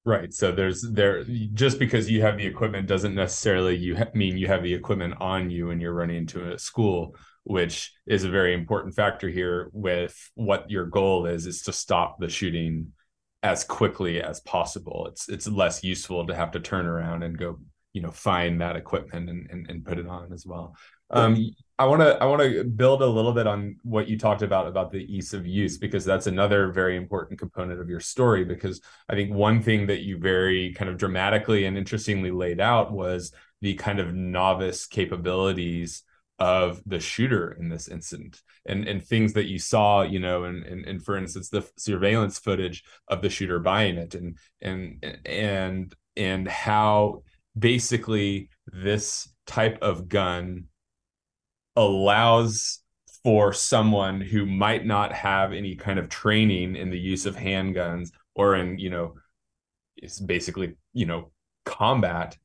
Right. 0.05 0.33
So 0.33 0.53
there's 0.53 0.83
there 0.83 1.25
just 1.25 1.81
because 1.81 2.09
you 2.09 2.23
have 2.23 2.37
the 2.37 2.47
equipment 2.47 2.87
doesn't 2.87 3.17
necessarily 3.17 3.77
you 3.77 3.97
ha- 3.97 4.05
mean 4.15 4.39
you 4.39 4.47
have 4.47 4.63
the 4.63 4.73
equipment 4.73 5.15
on 5.21 5.51
you 5.51 5.71
and 5.71 5.83
you're 5.83 5.93
running 5.93 6.19
into 6.19 6.53
a 6.53 6.59
school, 6.61 7.17
which 7.43 7.93
is 8.07 8.23
a 8.23 8.31
very 8.31 8.55
important 8.55 8.95
factor 8.95 9.29
here. 9.29 9.69
With 9.73 10.17
what 10.37 10.71
your 10.71 10.87
goal 10.87 11.27
is, 11.27 11.47
is 11.47 11.63
to 11.63 11.73
stop 11.73 12.21
the 12.21 12.29
shooting 12.29 12.93
as 13.43 13.65
quickly 13.65 14.23
as 14.23 14.39
possible. 14.43 15.07
It's 15.09 15.29
it's 15.29 15.49
less 15.49 15.83
useful 15.83 16.25
to 16.29 16.37
have 16.37 16.53
to 16.53 16.61
turn 16.61 16.87
around 16.87 17.25
and 17.25 17.37
go, 17.37 17.59
you 17.93 18.01
know, 18.01 18.13
find 18.13 18.61
that 18.61 18.77
equipment 18.77 19.29
and 19.29 19.51
and, 19.51 19.69
and 19.69 19.85
put 19.85 19.99
it 19.99 20.07
on 20.07 20.33
as 20.33 20.47
well. 20.47 20.77
Um, 21.11 21.51
I 21.79 21.85
want 21.85 22.01
to 22.01 22.17
I 22.23 22.25
want 22.25 22.43
to 22.43 22.65
build 22.65 23.03
a 23.03 23.07
little 23.07 23.33
bit 23.33 23.47
on 23.47 23.77
what 23.83 24.09
you 24.09 24.19
talked 24.19 24.41
about 24.41 24.67
about 24.67 24.91
the 24.91 25.05
ease 25.15 25.35
of 25.35 25.47
use 25.47 25.77
because 25.77 26.07
that's 26.07 26.27
another 26.27 26.73
very 26.73 26.97
important 26.97 27.39
component 27.39 27.81
of 27.81 27.89
your 27.89 28.01
story 28.01 28.45
because 28.45 28.81
I 29.11 29.15
think 29.15 29.35
one 29.35 29.61
thing 29.63 29.87
that 29.89 30.01
you 30.01 30.19
very 30.19 30.73
kind 30.73 30.91
of 30.91 30.97
dramatically 30.97 31.67
and 31.67 31.77
interestingly 31.77 32.31
laid 32.31 32.61
out 32.61 32.93
was 32.93 33.33
the 33.61 33.75
kind 33.75 33.99
of 33.99 34.15
novice 34.15 34.87
capabilities 34.87 36.03
of 36.39 36.83
the 36.87 37.01
shooter 37.01 37.57
in 37.59 37.69
this 37.69 37.89
incident. 37.89 38.41
And 38.65 38.89
and 38.89 39.05
things 39.05 39.35
that 39.35 39.47
you 39.47 39.59
saw 39.59 40.01
you 40.01 40.19
know 40.19 40.45
and 40.45 40.65
and, 40.65 40.87
and 40.87 41.05
for 41.05 41.19
instance 41.19 41.51
the 41.51 41.69
surveillance 41.77 42.39
footage 42.39 42.85
of 43.09 43.21
the 43.21 43.29
shooter 43.29 43.59
buying 43.59 43.99
it 43.99 44.15
and 44.15 44.39
and 44.63 45.21
and 45.27 45.95
and 46.17 46.49
how 46.49 47.23
basically 47.59 48.49
this 48.67 49.29
type 49.47 49.79
of 49.83 50.09
gun 50.09 50.69
allows 51.77 52.81
for 53.23 53.53
someone 53.53 54.21
who 54.21 54.47
might 54.47 54.87
not 54.87 55.13
have 55.13 55.53
any 55.53 55.75
kind 55.75 55.99
of 55.99 56.09
training 56.09 56.77
in 56.77 56.91
the 56.91 56.99
use 56.99 57.27
of 57.27 57.37
handguns 57.37 58.11
or 58.35 58.55
in 58.55 58.79
you 58.79 58.91
know 58.91 59.15
it's 59.97 60.21
basically 60.21 60.77
you 60.93 61.07
know 61.07 61.31
combat 61.65 62.37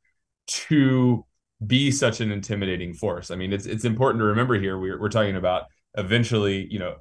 to 0.48 1.26
be 1.66 1.92
such 1.92 2.22
an 2.22 2.32
intimidating 2.32 2.94
force. 2.94 3.32
I 3.32 3.36
mean, 3.36 3.54
it's 3.54 3.66
it's 3.66 3.86
important 3.86 4.22
to 4.22 4.26
remember 4.26 4.60
here 4.60 4.78
we're 4.78 5.00
we're 5.00 5.10
talking 5.10 5.36
about 5.36 5.66
eventually, 5.96 6.68
you 6.70 6.80
know, 6.80 6.96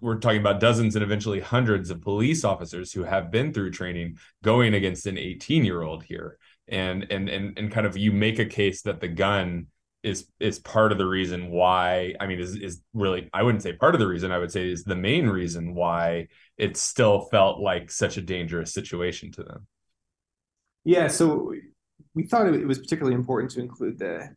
we're 0.00 0.18
talking 0.18 0.40
about 0.40 0.60
dozens 0.60 0.94
and 0.94 1.02
eventually 1.02 1.40
hundreds 1.40 1.90
of 1.90 2.00
police 2.00 2.44
officers 2.44 2.92
who 2.92 3.04
have 3.04 3.30
been 3.30 3.52
through 3.52 3.72
training 3.72 4.18
going 4.42 4.74
against 4.74 5.06
an 5.06 5.18
18 5.18 5.64
year 5.64 5.82
old 5.82 6.04
here 6.04 6.38
and 6.68 7.06
and 7.10 7.28
and 7.28 7.58
and 7.58 7.72
kind 7.72 7.86
of 7.86 7.96
you 7.96 8.12
make 8.12 8.38
a 8.38 8.44
case 8.44 8.82
that 8.82 9.00
the 9.00 9.08
gun 9.08 9.66
is 10.02 10.26
is 10.40 10.58
part 10.58 10.92
of 10.92 10.98
the 10.98 11.06
reason 11.06 11.50
why 11.50 12.14
i 12.20 12.26
mean 12.26 12.38
is 12.38 12.56
is 12.56 12.80
really 12.94 13.28
i 13.34 13.42
wouldn't 13.42 13.62
say 13.62 13.72
part 13.72 13.94
of 13.94 14.00
the 14.00 14.06
reason 14.06 14.32
i 14.32 14.38
would 14.38 14.50
say 14.50 14.70
is 14.70 14.84
the 14.84 14.96
main 14.96 15.26
reason 15.26 15.74
why 15.74 16.26
it 16.56 16.76
still 16.76 17.28
felt 17.30 17.60
like 17.60 17.90
such 17.90 18.16
a 18.16 18.22
dangerous 18.22 18.72
situation 18.72 19.30
to 19.30 19.42
them 19.42 19.66
yeah 20.84 21.06
so 21.06 21.52
we 22.14 22.24
thought 22.24 22.46
it 22.46 22.66
was 22.66 22.78
particularly 22.78 23.14
important 23.14 23.50
to 23.52 23.60
include 23.60 23.98
the 23.98 24.28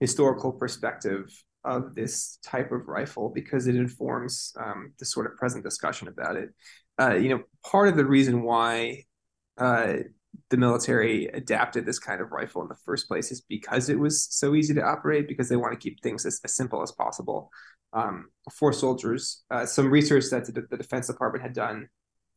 historical 0.00 0.52
perspective 0.52 1.30
of 1.64 1.94
this 1.94 2.38
type 2.44 2.70
of 2.70 2.86
rifle 2.86 3.30
because 3.34 3.66
it 3.66 3.74
informs 3.74 4.54
um, 4.58 4.92
the 4.98 5.04
sort 5.04 5.26
of 5.26 5.36
present 5.36 5.64
discussion 5.64 6.08
about 6.08 6.36
it. 6.36 6.50
Uh, 6.98 7.14
you 7.14 7.28
know, 7.28 7.40
part 7.64 7.88
of 7.88 7.96
the 7.96 8.04
reason 8.04 8.42
why 8.42 9.02
uh, 9.58 9.94
the 10.50 10.56
military 10.56 11.26
adapted 11.26 11.86
this 11.86 11.98
kind 11.98 12.20
of 12.20 12.32
rifle 12.32 12.62
in 12.62 12.68
the 12.68 12.76
first 12.84 13.08
place 13.08 13.30
is 13.30 13.40
because 13.42 13.88
it 13.88 13.98
was 13.98 14.24
so 14.30 14.54
easy 14.54 14.74
to 14.74 14.82
operate 14.82 15.28
because 15.28 15.48
they 15.48 15.56
want 15.56 15.72
to 15.72 15.78
keep 15.78 16.00
things 16.02 16.24
as, 16.26 16.40
as 16.44 16.54
simple 16.54 16.82
as 16.82 16.92
possible 16.92 17.50
um, 17.92 18.30
for 18.52 18.72
soldiers. 18.72 19.44
Uh, 19.50 19.66
some 19.66 19.90
research 19.90 20.24
that 20.30 20.46
the 20.46 20.76
Defense 20.76 21.06
Department 21.06 21.42
had 21.42 21.52
done 21.52 21.88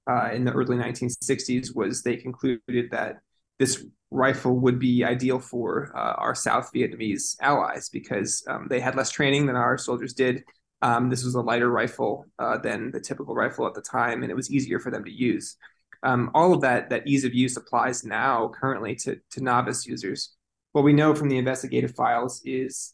uh, 0.09 0.29
in 0.33 0.43
the 0.43 0.51
early 0.51 0.77
1960s 0.77 1.75
was 1.75 2.01
they 2.01 2.15
concluded 2.15 2.89
that 2.91 3.19
this 3.59 3.85
rifle 4.11 4.57
would 4.57 4.79
be 4.79 5.03
ideal 5.03 5.39
for 5.39 5.91
uh, 5.95 6.13
our 6.13 6.33
South 6.33 6.71
Vietnamese 6.73 7.35
allies 7.41 7.89
because 7.89 8.43
um, 8.47 8.67
they 8.69 8.79
had 8.79 8.95
less 8.95 9.11
training 9.11 9.45
than 9.45 9.55
our 9.55 9.77
soldiers 9.77 10.13
did. 10.13 10.43
Um, 10.81 11.09
this 11.09 11.23
was 11.23 11.35
a 11.35 11.41
lighter 11.41 11.69
rifle 11.69 12.25
uh, 12.39 12.57
than 12.57 12.91
the 12.91 13.01
typical 13.01 13.35
rifle 13.35 13.67
at 13.67 13.73
the 13.73 13.81
time, 13.81 14.23
and 14.23 14.31
it 14.31 14.35
was 14.35 14.49
easier 14.49 14.79
for 14.79 14.91
them 14.91 15.03
to 15.03 15.11
use. 15.11 15.57
Um, 16.03 16.31
all 16.33 16.53
of 16.53 16.61
that 16.61 16.89
that 16.91 17.07
ease 17.07 17.25
of 17.25 17.33
use 17.33 17.57
applies 17.57 18.03
now 18.03 18.51
currently 18.59 18.95
to, 18.95 19.19
to 19.31 19.43
novice 19.43 19.85
users. 19.85 20.35
What 20.71 20.83
we 20.83 20.93
know 20.93 21.13
from 21.15 21.29
the 21.29 21.37
investigative 21.37 21.95
files 21.95 22.41
is 22.45 22.93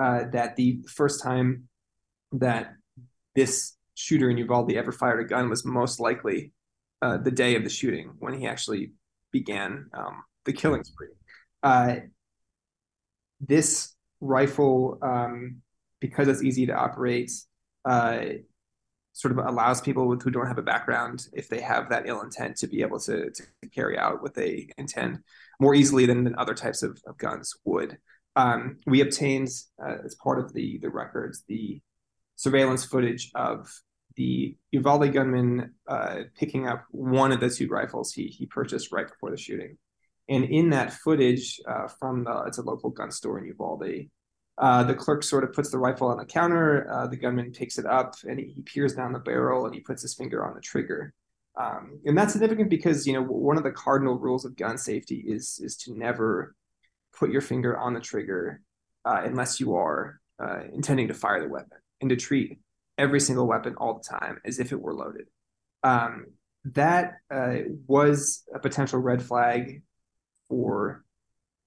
uh, 0.00 0.24
that 0.32 0.56
the 0.56 0.80
first 0.88 1.22
time 1.22 1.68
that 2.32 2.72
this 3.34 3.76
shooter 3.94 4.30
in 4.30 4.38
Uvalde 4.38 4.72
ever 4.72 4.92
fired 4.92 5.20
a 5.20 5.28
gun 5.28 5.50
was 5.50 5.64
most 5.64 6.00
likely 6.00 6.52
uh, 7.02 7.18
the 7.18 7.30
day 7.30 7.54
of 7.56 7.64
the 7.64 7.70
shooting 7.70 8.12
when 8.18 8.38
he 8.38 8.46
actually 8.46 8.92
began 9.30 9.86
um, 9.92 10.22
the 10.44 10.52
killing 10.52 10.84
spree. 10.84 11.08
Uh, 11.62 11.96
this 13.40 13.94
rifle, 14.20 14.98
um, 15.02 15.56
because 16.00 16.28
it's 16.28 16.42
easy 16.42 16.66
to 16.66 16.74
operate, 16.74 17.30
uh, 17.84 18.20
sort 19.20 19.32
of 19.32 19.38
allows 19.44 19.80
people 19.80 20.08
with, 20.08 20.22
who 20.22 20.30
don't 20.30 20.46
have 20.46 20.58
a 20.58 20.62
background, 20.62 21.26
if 21.32 21.48
they 21.48 21.60
have 21.60 21.90
that 21.90 22.06
ill 22.06 22.22
intent, 22.22 22.56
to 22.56 22.66
be 22.66 22.80
able 22.80 22.98
to, 23.00 23.30
to 23.30 23.42
carry 23.74 23.98
out 23.98 24.22
what 24.22 24.34
they 24.34 24.68
intend 24.78 25.20
more 25.60 25.74
easily 25.74 26.06
than, 26.06 26.24
than 26.24 26.34
other 26.36 26.54
types 26.54 26.82
of, 26.82 26.98
of 27.06 27.18
guns 27.18 27.54
would. 27.64 27.98
Um, 28.36 28.78
we 28.86 29.02
obtained, 29.02 29.50
uh, 29.84 29.96
as 30.04 30.14
part 30.14 30.38
of 30.38 30.52
the 30.52 30.78
the 30.80 30.88
records, 30.88 31.42
the 31.48 31.80
surveillance 32.36 32.84
footage 32.84 33.30
of 33.34 33.70
the 34.16 34.56
Uvalde 34.72 35.12
gunman 35.12 35.74
uh, 35.86 36.20
picking 36.38 36.66
up 36.66 36.84
one 36.90 37.32
of 37.32 37.40
the 37.40 37.50
two 37.50 37.68
rifles 37.68 38.12
he 38.12 38.28
he 38.28 38.46
purchased 38.46 38.92
right 38.92 39.08
before 39.08 39.30
the 39.30 39.36
shooting. 39.36 39.76
And 40.28 40.44
in 40.44 40.70
that 40.70 40.92
footage 40.92 41.60
uh, 41.68 41.88
from 41.98 42.24
the 42.24 42.44
it's 42.46 42.58
a 42.58 42.62
local 42.62 42.90
gun 42.90 43.10
store 43.10 43.38
in 43.38 43.46
Uvalde, 43.46 44.08
uh, 44.60 44.84
the 44.84 44.94
clerk 44.94 45.22
sort 45.22 45.42
of 45.42 45.54
puts 45.54 45.70
the 45.70 45.78
rifle 45.78 46.08
on 46.08 46.18
the 46.18 46.24
counter. 46.24 46.86
Uh, 46.92 47.06
the 47.06 47.16
gunman 47.16 47.50
takes 47.50 47.78
it 47.78 47.86
up 47.86 48.14
and 48.28 48.38
he, 48.38 48.46
he, 48.46 48.60
peers 48.60 48.94
down 48.94 49.12
the 49.12 49.18
barrel 49.18 49.64
and 49.64 49.74
he 49.74 49.80
puts 49.80 50.02
his 50.02 50.14
finger 50.14 50.44
on 50.44 50.54
the 50.54 50.60
trigger. 50.60 51.14
Um, 51.56 51.98
and 52.04 52.16
that's 52.16 52.34
significant 52.34 52.68
because 52.68 53.06
you 53.06 53.14
know 53.14 53.22
one 53.22 53.56
of 53.56 53.64
the 53.64 53.70
cardinal 53.70 54.18
rules 54.18 54.44
of 54.44 54.56
gun 54.56 54.76
safety 54.76 55.24
is 55.26 55.60
is 55.62 55.76
to 55.78 55.98
never 55.98 56.54
put 57.18 57.30
your 57.30 57.40
finger 57.40 57.76
on 57.76 57.94
the 57.94 58.00
trigger 58.00 58.60
uh, 59.06 59.22
unless 59.24 59.60
you 59.60 59.76
are 59.76 60.20
uh, 60.38 60.60
intending 60.74 61.08
to 61.08 61.14
fire 61.14 61.40
the 61.40 61.48
weapon 61.48 61.78
and 62.02 62.10
to 62.10 62.16
treat 62.16 62.58
every 62.98 63.20
single 63.20 63.46
weapon 63.46 63.74
all 63.78 63.94
the 63.94 64.16
time 64.16 64.40
as 64.44 64.58
if 64.58 64.72
it 64.72 64.80
were 64.80 64.94
loaded. 64.94 65.26
Um, 65.82 66.26
that 66.66 67.14
uh, 67.30 67.56
was 67.86 68.44
a 68.54 68.58
potential 68.58 68.98
red 68.98 69.22
flag 69.22 69.82
for 70.48 71.02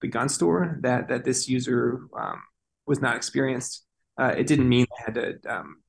the 0.01 0.07
gun 0.07 0.29
store 0.29 0.77
that 0.81 1.07
that 1.07 1.23
this 1.23 1.49
user 1.49 2.01
um, 2.15 2.39
was 2.85 3.01
not 3.01 3.15
experienced. 3.15 3.85
Uh, 4.19 4.33
it 4.37 4.47
didn't 4.47 4.69
mean 4.69 4.85
they 4.89 5.03
had 5.03 5.15
to 5.15 5.53
um, 5.53 5.81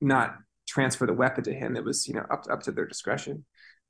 not 0.00 0.36
transfer 0.66 1.06
the 1.06 1.12
weapon 1.12 1.44
to 1.44 1.54
him. 1.54 1.76
It 1.76 1.84
was 1.84 2.08
you 2.08 2.14
know 2.14 2.26
up 2.30 2.44
to, 2.44 2.52
up 2.52 2.62
to 2.62 2.72
their 2.72 2.86
discretion. 2.86 3.44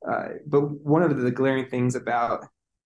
Uh, 0.07 0.29
but 0.47 0.61
one 0.61 1.03
of 1.03 1.17
the 1.17 1.31
glaring 1.31 1.67
things 1.67 1.95
about 1.95 2.45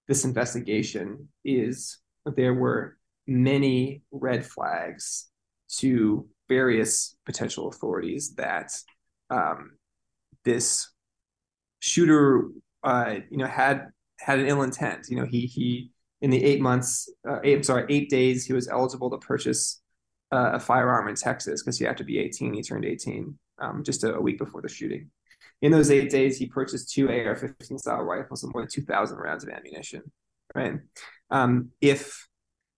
this 0.08 0.24
investigation 0.24 1.28
is 1.44 1.98
there 2.24 2.54
were 2.54 2.96
many 3.26 4.02
red 4.10 4.44
flags 4.44 5.28
to 5.68 6.26
various 6.48 7.16
potential 7.24 7.68
authorities 7.68 8.34
that 8.34 8.72
um, 9.30 9.72
this 10.44 10.90
shooter, 11.78 12.48
uh, 12.82 13.16
you 13.30 13.36
know, 13.36 13.46
had 13.46 13.88
had 14.18 14.38
an 14.38 14.46
ill 14.46 14.62
intent. 14.62 15.06
You 15.08 15.16
know, 15.16 15.26
he 15.26 15.42
he 15.46 15.90
in 16.22 16.30
the 16.30 16.42
eight 16.44 16.60
months, 16.60 17.08
uh, 17.28 17.38
eight, 17.42 17.64
sorry, 17.64 17.86
eight 17.88 18.10
days, 18.10 18.44
he 18.44 18.52
was 18.52 18.68
eligible 18.68 19.10
to 19.10 19.18
purchase 19.18 19.80
uh, 20.32 20.52
a 20.54 20.60
firearm 20.60 21.08
in 21.08 21.14
Texas 21.14 21.62
because 21.62 21.78
he 21.78 21.84
had 21.84 21.96
to 21.96 22.04
be 22.04 22.18
18. 22.18 22.54
He 22.54 22.62
turned 22.62 22.84
18 22.84 23.38
um, 23.58 23.82
just 23.84 24.04
a, 24.04 24.14
a, 24.14 24.20
week 24.20 24.38
before 24.38 24.62
the 24.62 24.68
shooting. 24.68 25.10
In 25.62 25.72
those 25.72 25.90
eight 25.90 26.10
days, 26.10 26.38
he 26.38 26.46
purchased 26.46 26.92
two 26.92 27.08
AR-15 27.08 27.78
style 27.78 28.02
rifles 28.02 28.42
and 28.42 28.52
more 28.52 28.62
than 28.62 28.70
2,000 28.70 29.18
rounds 29.18 29.44
of 29.44 29.50
ammunition. 29.50 30.02
Right. 30.54 30.74
Um, 31.30 31.70
if 31.80 32.26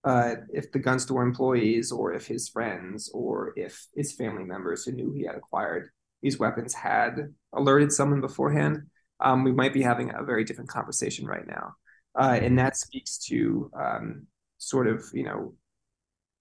uh, 0.05 0.35
if 0.53 0.73
the 0.73 0.81
gun 0.81 0.99
store 0.99 1.23
employees 1.23 1.93
or 1.93 2.13
if 2.13 2.27
his 2.27 2.49
friends 2.49 3.09
or 3.15 3.53
if 3.57 3.87
his 3.95 4.13
family 4.13 4.43
members 4.43 4.85
who 4.85 4.91
knew 4.91 5.13
he 5.13 5.23
had 5.23 5.37
acquired 5.37 5.91
these 6.23 6.41
weapons 6.41 6.75
had 6.75 7.33
alerted 7.53 7.93
someone 7.93 8.21
beforehand, 8.21 8.83
um, 9.21 9.45
we 9.45 9.53
might 9.53 9.73
be 9.73 9.83
having 9.83 10.13
a 10.13 10.25
very 10.25 10.45
different 10.45 10.71
conversation 10.71 11.25
right 11.25 11.47
now. 11.47 11.75
Uh, 12.19 12.39
and 12.41 12.59
that 12.59 12.77
speaks 12.77 13.19
to 13.19 13.71
um, 13.79 14.27
sort 14.59 14.87
of, 14.87 15.05
you 15.15 15.25
know, 15.25 15.55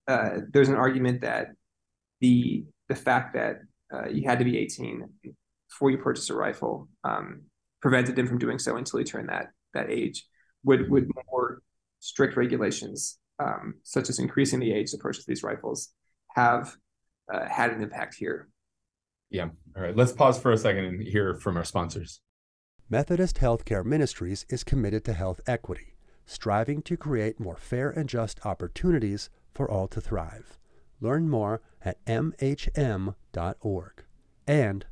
uh, 0.08 0.40
there's 0.52 0.70
an 0.70 0.76
argument 0.76 1.22
that 1.22 1.48
the 2.20 2.66
the 2.90 2.96
fact 2.96 3.34
that 3.34 3.62
uh, 3.94 4.10
you 4.10 4.28
had 4.28 4.40
to 4.40 4.46
be 4.46 4.58
18 4.58 5.08
before 5.70 5.92
you 5.92 5.98
purchase 5.98 6.30
a 6.30 6.36
rifle 6.36 6.90
um, 7.04 7.44
prevented 7.82 8.18
him 8.18 8.28
from 8.28 8.38
doing 8.38 8.60
so 8.60 8.76
until 8.76 9.00
he 9.00 9.06
turned 9.06 9.30
that 9.30 9.48
that 9.74 9.90
age. 9.90 10.26
Would 10.64 10.90
would 10.92 11.10
more 11.32 11.62
strict 12.00 12.36
regulations, 12.36 13.18
um, 13.40 13.76
such 13.84 14.10
as 14.10 14.20
increasing 14.20 14.60
the 14.60 14.74
age 14.74 14.92
to 14.92 14.98
purchase 14.98 15.26
these 15.26 15.44
rifles, 15.44 15.90
have 16.36 16.76
uh, 17.34 17.48
had 17.48 17.72
an 17.72 17.82
impact 17.82 18.16
here? 18.16 18.50
Yeah. 19.30 19.48
All 19.76 19.82
right. 19.82 19.96
Let's 19.96 20.12
pause 20.12 20.40
for 20.40 20.52
a 20.52 20.58
second 20.58 20.86
and 20.86 21.02
hear 21.02 21.36
from 21.36 21.58
our 21.58 21.64
sponsors. 21.64 22.20
Methodist 22.92 23.38
Healthcare 23.38 23.84
Ministries 23.86 24.46
is 24.50 24.66
committed 24.66 25.06
to 25.06 25.14
health 25.14 25.40
equity, 25.48 25.96
striving 26.26 26.82
to 26.82 26.98
create 26.98 27.40
more 27.40 27.56
fair 27.56 27.90
and 27.90 28.10
just 28.10 28.46
opportunities 28.46 29.30
for 29.50 29.72
all 29.72 29.88
to 29.88 30.02
thrive. 30.02 30.60
Learn 31.00 31.30
more 31.30 31.62
at 31.82 32.04
mhm.org. 32.04 33.14
And 34.46 34.86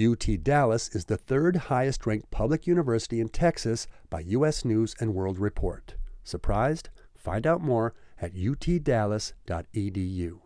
UT 0.00 0.44
Dallas 0.44 0.94
is 0.94 1.06
the 1.06 1.16
third 1.16 1.56
highest 1.56 2.06
ranked 2.06 2.30
public 2.30 2.68
university 2.68 3.20
in 3.20 3.28
Texas 3.28 3.88
by 4.08 4.20
U.S. 4.20 4.64
News 4.64 4.94
and 5.00 5.12
World 5.12 5.40
Report. 5.40 5.96
Surprised? 6.22 6.90
Find 7.18 7.44
out 7.44 7.60
more 7.60 7.92
at 8.20 8.34
utdallas.edu. 8.34 10.40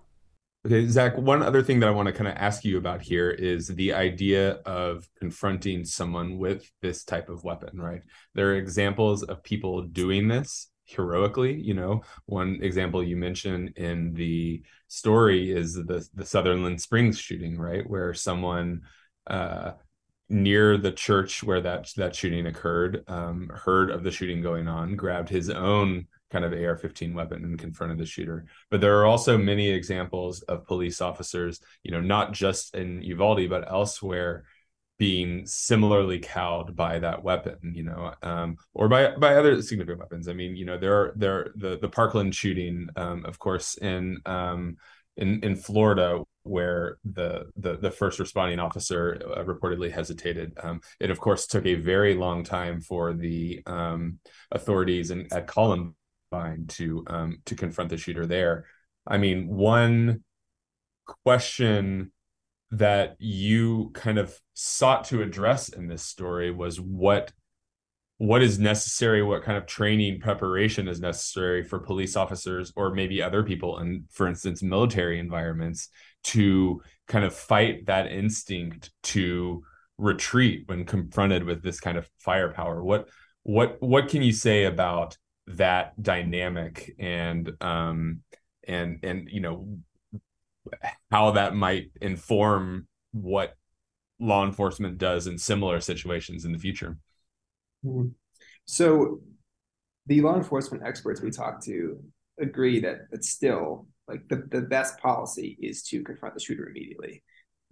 Okay, 0.66 0.88
Zach, 0.88 1.16
one 1.16 1.44
other 1.44 1.62
thing 1.62 1.79
that 1.79 1.88
I 1.88 1.92
want 1.92 2.09
to 2.09 2.12
kind 2.12 2.26
of 2.26 2.35
ask 2.35 2.64
you 2.64 2.76
about 2.76 3.00
here 3.00 3.31
is 3.31 3.68
the 3.68 3.92
idea 3.92 4.55
of 4.66 5.09
confronting 5.16 5.85
someone 5.85 6.38
with 6.38 6.68
this 6.83 7.05
type 7.05 7.29
of 7.29 7.44
weapon, 7.44 7.81
right? 7.81 8.02
There 8.35 8.48
are 8.48 8.57
examples 8.57 9.22
of 9.22 9.44
people 9.44 9.83
doing 9.83 10.26
this 10.26 10.68
heroically. 10.83 11.55
You 11.55 11.74
know, 11.74 12.02
one 12.24 12.59
example 12.62 13.00
you 13.00 13.16
mentioned 13.16 13.74
in 13.76 14.12
the 14.14 14.64
story 14.88 15.52
is 15.52 15.74
the 15.74 16.05
the 16.14 16.24
Sutherland 16.24 16.81
Springs 16.81 17.16
shooting, 17.16 17.57
right? 17.57 17.88
Where 17.88 18.12
someone 18.12 18.81
uh, 19.29 19.74
near 20.29 20.79
the 20.79 20.90
church 20.90 21.44
where 21.44 21.61
that 21.61 21.92
that 21.96 22.16
shooting 22.16 22.46
occurred 22.46 23.05
um, 23.07 23.52
heard 23.55 23.90
of 23.90 24.02
the 24.02 24.11
shooting 24.11 24.42
going 24.42 24.66
on, 24.66 24.96
grabbed 24.96 25.29
his 25.29 25.48
own 25.48 26.09
kind 26.30 26.44
of 26.44 26.52
AR-15 26.52 27.14
weapon 27.14 27.44
and 27.44 27.58
confronted 27.58 27.98
the 27.98 28.06
shooter. 28.06 28.46
But 28.70 28.80
there 28.80 28.98
are 28.98 29.06
also 29.06 29.38
many 29.38 29.70
examples 29.70 30.42
of 30.42 30.66
police 30.66 31.00
officers, 31.00 31.60
you 31.82 31.90
know, 31.90 32.00
not 32.00 32.32
just 32.32 32.74
in 32.74 33.02
Uvalde 33.02 33.48
but 33.48 33.70
elsewhere, 33.70 34.44
being 34.98 35.46
similarly 35.46 36.18
cowed 36.18 36.74
by 36.74 36.98
that 36.98 37.22
weapon, 37.22 37.58
you 37.74 37.82
know, 37.82 38.14
um, 38.22 38.56
or 38.72 38.88
by 38.88 39.14
by 39.16 39.36
other 39.36 39.60
significant 39.60 40.00
weapons. 40.00 40.28
I 40.28 40.32
mean, 40.32 40.56
you 40.56 40.64
know, 40.64 40.78
there 40.78 40.94
are 40.94 41.12
there 41.16 41.50
the 41.56 41.78
the 41.78 41.88
Parkland 41.88 42.34
shooting, 42.34 42.88
um, 42.96 43.24
of 43.26 43.38
course, 43.38 43.76
in 43.76 44.18
um, 44.24 44.76
in 45.16 45.40
in 45.42 45.56
Florida 45.56 46.22
where 46.44 46.98
the 47.04 47.46
the, 47.56 47.76
the 47.76 47.90
first 47.90 48.18
responding 48.18 48.58
officer 48.58 49.20
uh, 49.36 49.44
reportedly 49.44 49.90
hesitated. 49.90 50.56
Um, 50.62 50.80
it 51.00 51.10
of 51.10 51.20
course 51.20 51.46
took 51.46 51.66
a 51.66 51.74
very 51.74 52.14
long 52.14 52.44
time 52.44 52.80
for 52.80 53.12
the 53.12 53.62
um, 53.66 54.18
authorities 54.50 55.10
in, 55.10 55.26
at 55.32 55.46
Columbine 55.46 55.94
to 56.30 57.04
um, 57.06 57.38
to 57.46 57.54
confront 57.54 57.90
the 57.90 57.96
shooter 57.96 58.26
there. 58.26 58.66
I 59.06 59.18
mean, 59.18 59.48
one 59.48 60.24
question 61.24 62.12
that 62.72 63.16
you 63.18 63.90
kind 63.94 64.18
of 64.18 64.38
sought 64.54 65.04
to 65.04 65.22
address 65.22 65.68
in 65.68 65.86
this 65.86 66.02
story 66.02 66.50
was 66.50 66.80
what 66.80 67.32
what 68.18 68.42
is 68.42 68.58
necessary 68.58 69.22
what 69.22 69.42
kind 69.42 69.58
of 69.58 69.66
training 69.66 70.18
preparation 70.20 70.88
is 70.88 71.00
necessary 71.00 71.62
for 71.62 71.78
police 71.78 72.16
officers 72.16 72.72
or 72.74 72.92
maybe 72.92 73.22
other 73.22 73.42
people 73.42 73.78
in 73.78 74.04
for 74.10 74.26
instance 74.26 74.62
military 74.62 75.18
environments 75.18 75.90
to 76.24 76.82
kind 77.06 77.24
of 77.24 77.34
fight 77.34 77.86
that 77.86 78.10
instinct 78.10 78.90
to 79.02 79.62
retreat 79.98 80.64
when 80.66 80.84
confronted 80.84 81.44
with 81.44 81.62
this 81.62 81.78
kind 81.78 81.96
of 81.96 82.10
firepower 82.18 82.82
what 82.82 83.08
what 83.42 83.80
what 83.80 84.08
can 84.08 84.22
you 84.22 84.32
say 84.32 84.64
about 84.64 85.16
that 85.46 86.00
dynamic 86.02 86.94
and 86.98 87.52
um 87.61 88.20
and 88.66 88.98
and 89.04 89.28
you 89.30 89.40
know 89.40 89.78
how 91.11 91.30
that 91.32 91.54
might 91.54 91.90
inform 92.00 92.88
what 93.12 93.54
law 94.18 94.44
enforcement 94.44 94.98
does 94.98 95.26
in 95.26 95.38
similar 95.38 95.80
situations 95.80 96.44
in 96.44 96.52
the 96.52 96.59
future 96.59 96.96
mm-hmm. 97.85 98.09
so 98.64 99.20
the 100.06 100.20
law 100.20 100.37
enforcement 100.37 100.82
experts 100.85 101.20
we 101.20 101.30
talked 101.30 101.64
to 101.64 102.02
agree 102.40 102.80
that 102.80 103.06
it's 103.12 103.30
still 103.30 103.87
like 104.09 104.26
the, 104.28 104.46
the 104.50 104.62
best 104.62 104.98
policy 104.98 105.56
is 105.61 105.82
to 105.82 106.02
confront 106.02 106.35
the 106.35 106.40
shooter 106.40 106.68
immediately 106.68 107.22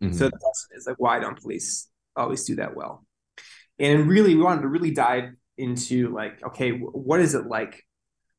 mm-hmm. 0.01 0.13
so 0.13 0.27
the 0.27 0.39
question 0.39 0.77
is 0.77 0.87
like 0.87 0.97
why 0.99 1.19
don't 1.19 1.41
police 1.41 1.89
always 2.15 2.45
do 2.45 2.55
that 2.55 2.77
well 2.77 3.05
and 3.81 4.09
really 4.09 4.37
we 4.37 4.43
wanted 4.43 4.63
to 4.63 4.69
really 4.69 4.93
dive 4.93 5.31
into 5.57 6.13
like 6.13 6.43
okay 6.45 6.71
what 6.71 7.21
is 7.21 7.35
it 7.35 7.47
like 7.47 7.85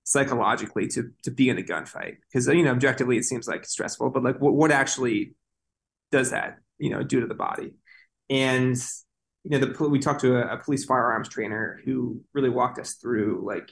psychologically 0.03 0.87
to 0.87 1.11
to 1.23 1.31
be 1.31 1.49
in 1.49 1.57
a 1.57 1.61
gunfight 1.61 2.17
because 2.27 2.47
you 2.47 2.63
know 2.63 2.71
objectively 2.71 3.17
it 3.17 3.23
seems 3.23 3.47
like 3.47 3.65
stressful 3.65 4.09
but 4.09 4.23
like 4.23 4.39
what, 4.39 4.53
what 4.53 4.71
actually 4.71 5.33
does 6.15 6.31
that, 6.31 6.59
you 6.77 6.89
know, 6.89 7.03
do 7.03 7.19
to 7.19 7.27
the 7.27 7.35
body. 7.35 7.73
And 8.29 8.75
you 9.43 9.51
know, 9.51 9.59
the 9.59 9.89
we 9.89 9.99
talked 9.99 10.21
to 10.21 10.37
a, 10.37 10.55
a 10.55 10.57
police 10.57 10.85
firearms 10.85 11.29
trainer 11.29 11.79
who 11.85 12.21
really 12.33 12.49
walked 12.49 12.79
us 12.79 12.93
through 12.93 13.43
like 13.45 13.69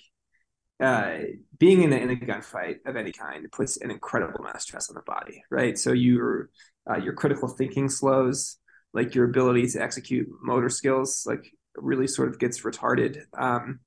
uh, 0.80 1.20
being 1.58 1.84
in 1.84 1.94
a, 1.94 1.96
in 1.96 2.10
a 2.12 2.16
gunfight 2.16 2.78
of 2.86 2.96
any 2.96 3.12
kind 3.12 3.50
puts 3.52 3.78
an 3.78 3.90
incredible 3.90 4.40
amount 4.40 4.56
of 4.56 4.62
stress 4.62 4.90
on 4.90 4.96
the 4.96 5.02
body, 5.02 5.42
right? 5.50 5.78
So 5.78 5.94
your 5.94 6.50
uh, 6.90 6.98
your 6.98 7.14
critical 7.14 7.48
thinking 7.48 7.90
slows, 7.90 8.58
like 8.94 9.16
your 9.16 9.26
ability 9.26 9.68
to 9.70 9.82
execute 9.82 10.28
motor 10.42 10.70
skills, 10.70 11.24
like 11.26 11.50
really 11.76 12.08
sort 12.08 12.30
of 12.30 12.40
gets 12.40 12.62
retarded, 12.62 13.22
um, 13.38 13.80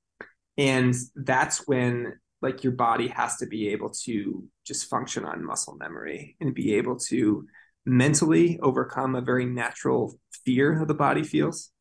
and 0.57 0.95
that's 1.15 1.67
when 1.67 2.13
like 2.41 2.63
your 2.63 2.73
body 2.73 3.07
has 3.07 3.37
to 3.37 3.45
be 3.45 3.69
able 3.69 3.89
to 3.89 4.43
just 4.65 4.89
function 4.89 5.25
on 5.25 5.43
muscle 5.43 5.75
memory 5.75 6.35
and 6.39 6.53
be 6.53 6.75
able 6.75 6.97
to 6.97 7.47
mentally 7.85 8.59
overcome 8.61 9.15
a 9.15 9.21
very 9.21 9.45
natural 9.45 10.19
fear 10.45 10.77
that 10.79 10.87
the 10.87 10.93
body 10.93 11.23
feels 11.23 11.71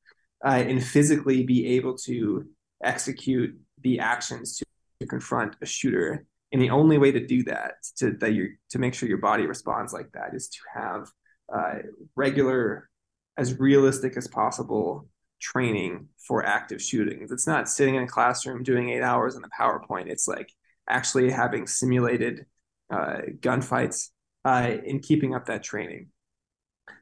uh, 0.45 0.62
and 0.66 0.83
physically 0.85 1.42
be 1.45 1.66
able 1.66 1.97
to 1.97 2.47
execute 2.83 3.59
the 3.83 3.99
actions 3.99 4.57
to, 4.57 4.64
to 5.01 5.07
confront 5.07 5.57
a 5.61 5.66
shooter. 5.66 6.25
And 6.53 6.62
the 6.62 6.71
only 6.71 6.97
way 6.97 7.11
to 7.12 7.27
do 7.27 7.42
that 7.45 7.73
to 7.99 8.12
that 8.21 8.33
you 8.33 8.51
to 8.71 8.79
make 8.79 8.95
sure 8.95 9.09
your 9.09 9.19
body 9.19 9.47
responds 9.47 9.92
like 9.92 10.11
that 10.12 10.35
is 10.35 10.49
to 10.49 10.59
have 10.75 11.09
uh, 11.55 11.79
regular 12.14 12.88
as 13.37 13.59
realistic 13.59 14.16
as 14.16 14.29
possible 14.29 15.09
training 15.40 16.09
for 16.18 16.44
active 16.44 16.81
shootings. 16.83 17.31
It's 17.31 17.46
not 17.46 17.68
sitting 17.68 17.94
in 17.94 18.03
a 18.05 18.09
classroom 18.09 18.62
doing 18.62 18.90
eight 18.90 19.03
hours 19.03 19.37
on 19.37 19.44
a 19.44 19.49
PowerPoint. 19.62 20.09
It's 20.09 20.27
like 20.29 20.53
actually 20.88 21.31
having 21.31 21.66
simulated 21.66 22.46
uh, 22.90 23.18
gunfights 23.40 24.11
uh, 24.44 24.77
and 24.87 25.03
keeping 25.03 25.35
up 25.35 25.46
that 25.46 25.62
training. 25.62 26.09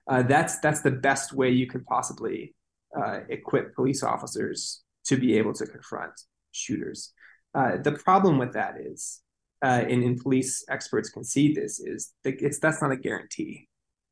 Uh, 0.08 0.22
that's 0.22 0.58
that's 0.60 0.80
the 0.82 0.90
best 0.90 1.32
way 1.32 1.50
you 1.50 1.66
can 1.66 1.84
possibly 1.84 2.54
uh, 2.96 3.20
equip 3.28 3.74
police 3.74 4.02
officers 4.02 4.82
to 5.04 5.16
be 5.16 5.36
able 5.38 5.52
to 5.52 5.66
confront 5.66 6.12
shooters. 6.52 7.12
Uh, 7.54 7.76
the 7.76 7.92
problem 7.92 8.38
with 8.38 8.52
that 8.52 8.74
is, 8.80 9.20
uh, 9.62 9.84
and, 9.88 10.02
and 10.02 10.20
police 10.20 10.64
experts 10.68 11.08
concede 11.08 11.54
this, 11.54 11.80
is 11.80 12.12
that 12.24 12.40
it's 12.40 12.58
that's 12.58 12.82
not 12.82 12.92
a 12.92 12.96
guarantee. 12.96 13.68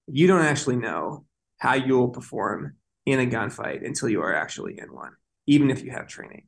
You 0.06 0.26
don't 0.26 0.42
actually 0.42 0.76
know 0.76 1.24
how 1.58 1.74
you'll 1.74 2.08
perform 2.08 2.76
in 3.06 3.20
a 3.20 3.26
gunfight 3.26 3.84
until 3.84 4.08
you 4.08 4.22
are 4.22 4.34
actually 4.34 4.78
in 4.78 4.92
one, 4.92 5.12
even 5.46 5.70
if 5.70 5.82
you 5.82 5.90
have 5.90 6.06
training. 6.06 6.46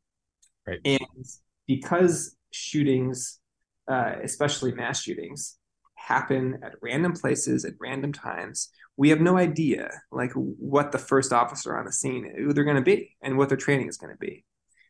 Right. 0.67 0.81
And 0.85 1.25
because 1.67 2.37
shootings, 2.51 3.40
uh, 3.88 4.14
especially 4.23 4.73
mass 4.73 5.03
shootings, 5.03 5.57
happen 5.95 6.59
at 6.62 6.75
random 6.83 7.12
places 7.12 7.64
at 7.64 7.75
random 7.81 8.12
times, 8.12 8.71
we 8.97 9.09
have 9.09 9.21
no 9.21 9.37
idea 9.37 9.90
like 10.12 10.33
what 10.35 10.93
the 10.93 10.99
first 10.99 11.33
officer 11.33 11.77
on 11.77 11.85
the 11.85 11.93
scene 11.93 12.33
who 12.37 12.53
they're 12.53 12.64
going 12.64 12.77
to 12.77 12.83
be 12.83 13.17
and 13.23 13.37
what 13.37 13.49
their 13.49 13.59
training 13.59 13.88
is 13.88 13.97
going 13.97 14.12
to 14.12 14.19
be. 14.19 14.45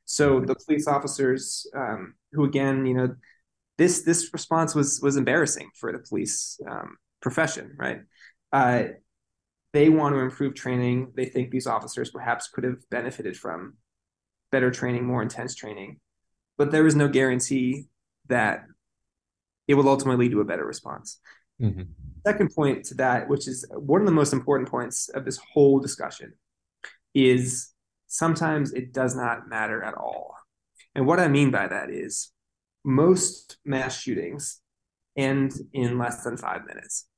So 0.05 0.41
the 0.41 0.55
police 0.67 0.87
officers, 0.87 1.67
um, 1.75 2.15
who 2.33 2.45
again, 2.45 2.85
you 2.85 2.95
know, 2.95 3.17
this 3.79 4.03
this 4.03 4.31
response 4.33 4.75
was 4.75 5.01
was 5.03 5.17
embarrassing 5.17 5.71
for 5.75 5.93
the 5.93 5.99
police 5.99 6.61
um, 6.71 6.97
profession, 7.23 7.75
right? 7.79 8.01
Uh, 8.53 8.85
they 9.75 9.89
want 9.89 10.15
to 10.15 10.21
improve 10.21 10.55
training. 10.55 11.13
They 11.17 11.27
think 11.27 11.51
these 11.51 11.67
officers 11.67 12.11
perhaps 12.11 12.49
could 12.49 12.63
have 12.63 12.89
benefited 12.91 13.37
from 13.37 13.75
better 14.53 14.71
training, 14.71 15.05
more 15.05 15.21
intense 15.21 15.57
training, 15.57 15.99
but 16.57 16.71
there 16.71 16.87
is 16.87 16.95
no 16.95 17.09
guarantee 17.09 17.87
that 18.29 18.67
it 19.67 19.75
will 19.75 19.89
ultimately 19.89 20.27
lead 20.27 20.33
to 20.33 20.41
a 20.41 20.45
better 20.45 20.65
response. 20.65 21.19
Mm-hmm. 21.61 21.83
Second 22.25 22.55
point 22.55 22.85
to 22.87 22.95
that, 22.95 23.29
which 23.29 23.49
is 23.49 23.67
one 23.73 24.01
of 24.01 24.07
the 24.07 24.13
most 24.13 24.33
important 24.33 24.71
points 24.71 25.09
of 25.09 25.25
this 25.25 25.41
whole 25.53 25.81
discussion, 25.81 26.35
is 27.13 27.73
sometimes 28.07 28.73
it 28.73 28.93
does 28.93 29.17
not 29.17 29.49
matter 29.49 29.83
at 29.83 29.95
all. 29.95 30.37
And 30.95 31.05
what 31.05 31.19
I 31.19 31.27
mean 31.27 31.51
by 31.51 31.67
that 31.67 31.91
is 31.91 32.31
most 32.85 33.57
mass 33.65 34.01
shootings 34.01 34.61
end 35.17 35.53
in 35.73 35.99
less 35.99 36.23
than 36.23 36.37
five 36.37 36.65
minutes. 36.65 37.09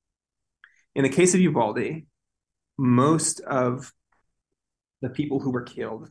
In 0.94 1.02
the 1.02 1.10
case 1.10 1.34
of 1.34 1.40
Uvalde, 1.40 2.04
most 2.78 3.40
of 3.40 3.92
the 5.02 5.08
people 5.08 5.40
who 5.40 5.50
were 5.50 5.62
killed 5.62 6.10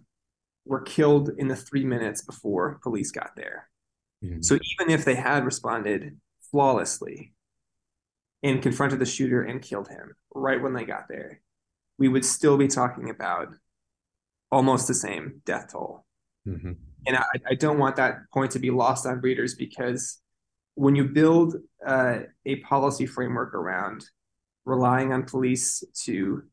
were 0.66 0.82
killed 0.82 1.30
in 1.38 1.48
the 1.48 1.56
three 1.56 1.86
minutes 1.86 2.24
before 2.24 2.80
police 2.82 3.12
got 3.12 3.36
there. 3.36 3.70
Mm-hmm. 4.24 4.42
So 4.42 4.56
even 4.56 4.92
if 4.92 5.06
they 5.06 5.16
had 5.16 5.46
responded 5.46 6.18
flawlessly 6.52 7.34
and 8.42 8.62
confronted 8.62 9.00
the 9.00 9.06
shooter 9.06 9.44
and 9.44 9.62
killed 9.62 9.88
him 9.88 10.16
right 10.34 10.62
when 10.62 10.74
they 10.74 10.86
got 10.86 11.08
there, 11.08 11.42
we 11.98 12.08
would 12.08 12.26
still 12.26 12.58
be 12.58 12.68
talking 12.68 13.10
about 13.10 13.50
almost 14.52 14.88
the 14.88 14.94
same 14.94 15.42
death 15.46 15.72
toll. 15.72 16.06
Mm-hmm. 16.48 16.74
And 17.08 17.18
I, 17.18 17.24
I, 17.50 17.56
don't 17.56 17.78
want 17.78 17.98
that 17.98 18.18
point 18.34 18.52
to 18.52 18.60
be 18.60 18.72
lost 18.72 19.06
on 19.06 19.22
readers 19.22 19.56
because 19.56 20.20
when 20.76 20.96
you 20.96 21.06
build 21.06 21.56
uh, 21.86 22.20
a 22.46 22.58
policy 22.58 23.06
framework 23.06 23.54
around 23.54 24.06
relying 24.66 25.14
on 25.14 25.24
police 25.24 25.84
to 26.04 26.44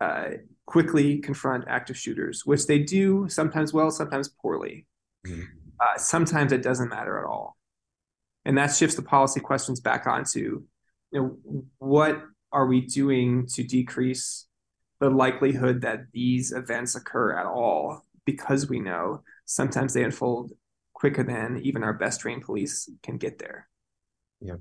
uh, 0.00 0.30
quickly 0.66 1.18
confront 1.18 1.64
active 1.68 1.96
shooters, 1.96 2.44
which 2.44 2.66
they 2.66 2.78
do 2.78 3.26
sometimes 3.28 3.72
well, 3.72 3.90
sometimes 3.90 4.28
poorly, 4.28 4.86
mm-hmm. 5.26 5.42
uh, 5.80 5.98
sometimes 5.98 6.52
it 6.52 6.62
doesn't 6.62 6.88
matter 6.88 7.18
at 7.18 7.24
all. 7.24 7.56
And 8.44 8.58
that 8.58 8.74
shifts 8.74 8.96
the 8.96 9.02
policy 9.02 9.40
questions 9.40 9.80
back 9.80 10.06
onto 10.06 10.62
you 11.14 11.20
know 11.20 11.64
what 11.78 12.22
are 12.52 12.66
we 12.66 12.80
doing 12.80 13.46
to 13.46 13.62
decrease 13.62 14.46
the 15.00 15.10
likelihood 15.10 15.80
that 15.82 16.06
these 16.12 16.52
events 16.52 16.94
occur 16.94 17.32
at 17.36 17.46
all? 17.46 18.04
Because 18.24 18.68
we 18.68 18.80
know 18.80 19.22
sometimes 19.44 19.94
they 19.94 20.02
unfold 20.02 20.52
quicker 20.92 21.22
than 21.22 21.60
even 21.62 21.84
our 21.84 21.92
best 21.92 22.20
trained 22.20 22.42
police 22.42 22.88
can 23.02 23.16
get 23.16 23.38
there. 23.38 23.68
Yeah. 24.40 24.56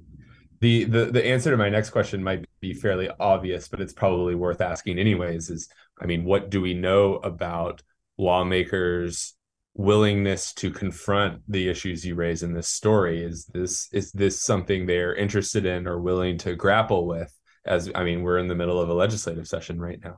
The, 0.59 0.85
the 0.85 1.05
the 1.05 1.25
answer 1.25 1.51
to 1.51 1.57
my 1.57 1.69
next 1.69 1.89
question 1.89 2.23
might 2.23 2.45
be 2.63 2.73
fairly 2.73 3.09
obvious 3.19 3.67
but 3.67 3.81
it's 3.81 3.93
probably 3.93 4.35
worth 4.35 4.61
asking 4.61 4.97
anyways 4.97 5.49
is 5.49 5.69
i 6.01 6.05
mean 6.05 6.23
what 6.23 6.49
do 6.49 6.59
we 6.61 6.73
know 6.73 7.15
about 7.17 7.83
lawmakers 8.17 9.35
willingness 9.75 10.53
to 10.53 10.69
confront 10.69 11.41
the 11.47 11.67
issues 11.67 12.05
you 12.05 12.15
raise 12.15 12.43
in 12.43 12.53
this 12.53 12.69
story? 12.69 13.23
Is 13.23 13.45
this 13.45 13.89
is 13.91 14.11
this 14.11 14.41
something 14.41 14.85
they're 14.85 15.15
interested 15.15 15.65
in 15.65 15.87
or 15.87 15.99
willing 15.99 16.37
to 16.39 16.55
grapple 16.55 17.07
with 17.07 17.33
as 17.65 17.89
i 17.95 18.03
mean 18.03 18.23
we're 18.23 18.39
in 18.39 18.49
the 18.49 18.55
middle 18.55 18.79
of 18.79 18.89
a 18.89 18.93
legislative 18.93 19.47
session 19.47 19.79
right 19.79 19.99
now? 20.03 20.17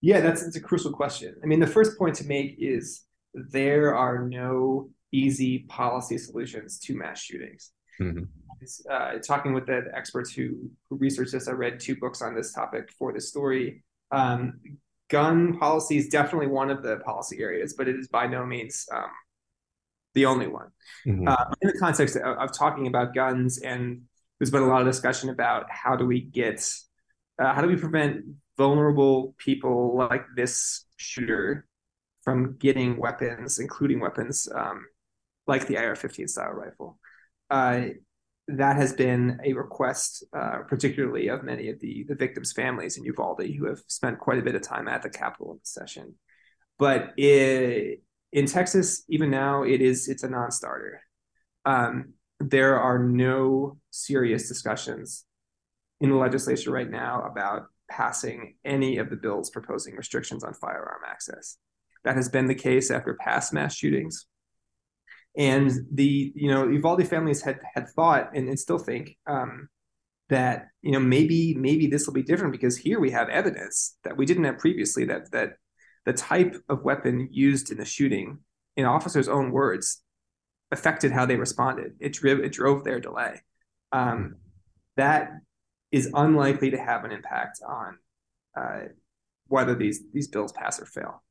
Yeah 0.00 0.20
that's, 0.20 0.42
that's 0.42 0.56
a 0.56 0.60
crucial 0.60 0.92
question. 0.92 1.34
I 1.42 1.46
mean 1.46 1.60
the 1.60 1.66
first 1.66 1.98
point 1.98 2.16
to 2.16 2.26
make 2.26 2.56
is 2.58 3.02
there 3.34 3.94
are 3.94 4.26
no 4.26 4.90
easy 5.12 5.60
policy 5.68 6.18
solutions 6.18 6.78
to 6.80 6.96
mass 6.96 7.20
shootings. 7.20 7.72
Mm-hmm. 8.00 8.24
Uh, 8.90 9.18
talking 9.18 9.52
with 9.52 9.66
the 9.66 9.82
experts 9.94 10.32
who, 10.32 10.70
who 10.88 10.96
researched 10.96 11.32
this 11.32 11.48
i 11.48 11.52
read 11.52 11.78
two 11.78 11.96
books 11.96 12.22
on 12.22 12.34
this 12.34 12.52
topic 12.52 12.90
for 12.98 13.12
this 13.12 13.28
story 13.28 13.82
um, 14.10 14.60
gun 15.08 15.58
policy 15.58 15.96
is 15.96 16.08
definitely 16.08 16.48
one 16.48 16.70
of 16.70 16.82
the 16.82 16.98
policy 16.98 17.40
areas, 17.40 17.74
but 17.74 17.88
it 17.88 17.96
is 17.96 18.08
by 18.08 18.26
no 18.26 18.44
means 18.44 18.86
um, 18.92 19.10
the 20.14 20.26
only 20.26 20.46
one. 20.46 20.68
Mm-hmm. 21.06 21.28
Uh, 21.28 21.44
in 21.62 21.68
the 21.68 21.78
context 21.78 22.16
of, 22.16 22.22
of, 22.22 22.52
talking 22.52 22.86
about 22.86 23.14
guns, 23.14 23.58
and 23.58 24.02
there's 24.38 24.50
been 24.50 24.62
a 24.62 24.68
lot 24.68 24.82
of 24.82 24.86
discussion 24.86 25.30
about 25.30 25.70
how 25.70 25.96
do 25.96 26.06
we 26.06 26.20
get, 26.20 26.68
uh, 27.38 27.54
how 27.54 27.62
do 27.62 27.68
we 27.68 27.76
prevent 27.76 28.24
vulnerable 28.56 29.34
people 29.38 29.96
like 29.96 30.24
this 30.36 30.84
shooter 30.96 31.66
from 32.22 32.56
getting 32.58 32.96
weapons, 32.98 33.58
including 33.58 34.00
weapons 34.00 34.48
um, 34.54 34.84
like 35.46 35.66
the 35.66 35.78
AR-15 35.78 36.28
style 36.28 36.50
rifle. 36.50 36.98
Uh, 37.48 37.86
that 38.48 38.76
has 38.76 38.94
been 38.94 39.38
a 39.44 39.52
request, 39.52 40.24
uh, 40.34 40.60
particularly 40.66 41.28
of 41.28 41.44
many 41.44 41.68
of 41.68 41.78
the, 41.80 42.04
the 42.08 42.14
victims' 42.14 42.52
families 42.52 42.96
in 42.96 43.04
Uvalde, 43.04 43.42
who 43.42 43.66
have 43.66 43.80
spent 43.88 44.18
quite 44.18 44.38
a 44.38 44.42
bit 44.42 44.54
of 44.54 44.62
time 44.62 44.88
at 44.88 45.02
the 45.02 45.10
Capitol 45.10 45.52
in 45.52 45.58
the 45.58 45.66
session. 45.66 46.14
But 46.78 47.12
it, 47.18 48.02
in 48.32 48.46
Texas, 48.46 49.04
even 49.08 49.30
now, 49.30 49.64
it 49.64 49.82
is 49.82 50.08
it's 50.08 50.22
a 50.22 50.28
non-starter. 50.28 51.02
Um, 51.66 52.14
there 52.40 52.78
are 52.78 52.98
no 52.98 53.78
serious 53.90 54.48
discussions 54.48 55.24
in 56.00 56.10
the 56.10 56.16
legislature 56.16 56.70
right 56.70 56.90
now 56.90 57.22
about 57.22 57.66
passing 57.90 58.54
any 58.64 58.98
of 58.98 59.10
the 59.10 59.16
bills 59.16 59.50
proposing 59.50 59.96
restrictions 59.96 60.44
on 60.44 60.54
firearm 60.54 61.02
access. 61.06 61.58
That 62.04 62.16
has 62.16 62.28
been 62.28 62.46
the 62.46 62.54
case 62.54 62.90
after 62.90 63.14
past 63.14 63.52
mass 63.52 63.74
shootings 63.74 64.26
and 65.36 65.70
the 65.92 66.32
you 66.34 66.50
know 66.50 66.68
Uvalde 66.68 67.06
families 67.06 67.42
had 67.42 67.60
had 67.74 67.88
thought 67.90 68.30
and, 68.34 68.48
and 68.48 68.58
still 68.58 68.78
think 68.78 69.16
um, 69.26 69.68
that 70.28 70.68
you 70.82 70.92
know 70.92 71.00
maybe 71.00 71.54
maybe 71.54 71.86
this 71.86 72.06
will 72.06 72.14
be 72.14 72.22
different 72.22 72.52
because 72.52 72.76
here 72.76 73.00
we 73.00 73.10
have 73.10 73.28
evidence 73.28 73.96
that 74.04 74.16
we 74.16 74.26
didn't 74.26 74.44
have 74.44 74.58
previously 74.58 75.04
that 75.04 75.30
that 75.32 75.54
the 76.08 76.12
type 76.12 76.56
of 76.70 76.84
weapon 76.84 77.28
used 77.30 77.70
in 77.70 77.76
the 77.76 77.84
shooting, 77.84 78.38
in 78.76 78.86
officers' 78.86 79.28
own 79.28 79.52
words, 79.52 80.02
affected 80.70 81.12
how 81.12 81.26
they 81.26 81.36
responded. 81.36 81.92
It 82.00 82.14
drove 82.14 82.40
it 82.40 82.52
drove 82.52 82.84
their 82.84 83.00
delay. 83.00 83.42
Um, 83.92 84.36
that 84.96 85.32
is 85.92 86.10
unlikely 86.14 86.70
to 86.70 86.78
have 86.78 87.04
an 87.04 87.12
impact 87.12 87.60
on 87.66 87.98
uh, 88.56 88.88
whether 89.48 89.74
these 89.74 90.02
these 90.12 90.28
bills 90.28 90.52
pass 90.52 90.80
or 90.80 90.86
fail. 90.86 91.22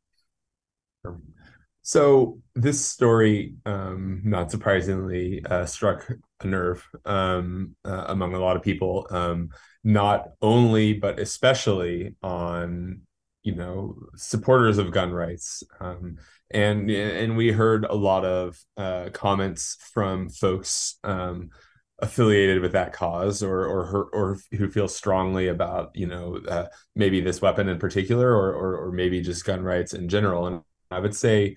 So 1.87 2.39
this 2.53 2.85
story, 2.85 3.53
um, 3.65 4.21
not 4.25 4.51
surprisingly, 4.51 5.41
uh, 5.45 5.65
struck 5.65 6.05
a 6.41 6.45
nerve 6.45 6.85
um, 7.05 7.77
uh, 7.85 8.07
among 8.09 8.33
a 8.33 8.41
lot 8.41 8.57
of 8.57 8.61
people. 8.61 9.07
Um, 9.09 9.51
not 9.85 10.31
only, 10.41 10.91
but 10.91 11.17
especially 11.17 12.15
on 12.21 13.03
you 13.43 13.55
know 13.55 13.95
supporters 14.17 14.79
of 14.79 14.91
gun 14.91 15.13
rights. 15.13 15.63
Um, 15.79 16.17
and 16.51 16.91
and 16.91 17.37
we 17.37 17.53
heard 17.53 17.85
a 17.85 17.95
lot 17.95 18.25
of 18.25 18.59
uh, 18.75 19.07
comments 19.13 19.77
from 19.93 20.27
folks 20.27 20.99
um, 21.05 21.51
affiliated 21.99 22.61
with 22.61 22.73
that 22.73 22.91
cause 22.91 23.41
or 23.41 23.65
or 23.65 23.85
her, 23.85 24.03
or 24.11 24.37
who 24.51 24.69
feel 24.69 24.89
strongly 24.89 25.47
about 25.47 25.91
you 25.95 26.07
know 26.07 26.37
uh, 26.49 26.65
maybe 26.97 27.21
this 27.21 27.41
weapon 27.41 27.69
in 27.69 27.79
particular 27.79 28.29
or, 28.29 28.53
or 28.53 28.87
or 28.87 28.91
maybe 28.91 29.21
just 29.21 29.45
gun 29.45 29.63
rights 29.63 29.93
in 29.93 30.09
general 30.09 30.47
and 30.47 30.61
i 30.91 30.99
would 30.99 31.15
say 31.15 31.55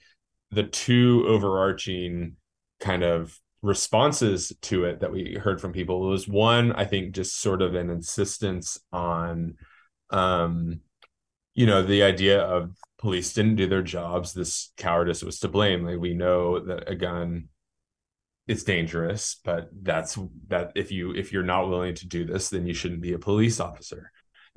the 0.51 0.65
two 0.65 1.25
overarching 1.27 2.37
kind 2.81 3.03
of 3.03 3.39
responses 3.63 4.53
to 4.63 4.85
it 4.85 5.01
that 5.01 5.13
we 5.13 5.35
heard 5.35 5.61
from 5.61 5.71
people 5.71 6.01
was 6.01 6.27
one 6.27 6.73
i 6.73 6.85
think 6.85 7.15
just 7.15 7.41
sort 7.41 7.61
of 7.61 7.75
an 7.75 7.91
insistence 7.91 8.79
on 8.91 9.55
um 10.09 10.81
you 11.55 11.67
know 11.67 11.83
the 11.83 12.03
idea 12.03 12.41
of 12.41 12.75
police 13.01 13.33
didn't 13.33 13.57
do 13.57 13.67
their 13.67 13.83
jobs. 13.83 14.33
This 14.33 14.73
cowardice 14.77 15.23
was 15.23 15.41
to 15.41 15.49
blame. 15.49 15.85
Like 15.85 15.99
we 15.99 16.15
know 16.15 16.61
that 16.61 16.89
a 16.89 16.95
gun 16.95 17.49
is 18.47 18.65
dangerous 18.65 19.39
but 19.45 19.69
that's 19.83 20.19
that 20.49 20.73
if 20.75 20.91
you 20.91 21.13
if 21.13 21.33
you're 21.33 21.45
not 21.45 21.69
willing 21.69 21.95
to 21.95 22.09
do 22.09 22.25
this 22.25 22.49
then 22.49 22.67
you 22.67 22.75
shouldn't 22.75 23.01
be 23.01 23.13
a 23.13 23.19
police 23.19 23.61
officer 23.61 24.11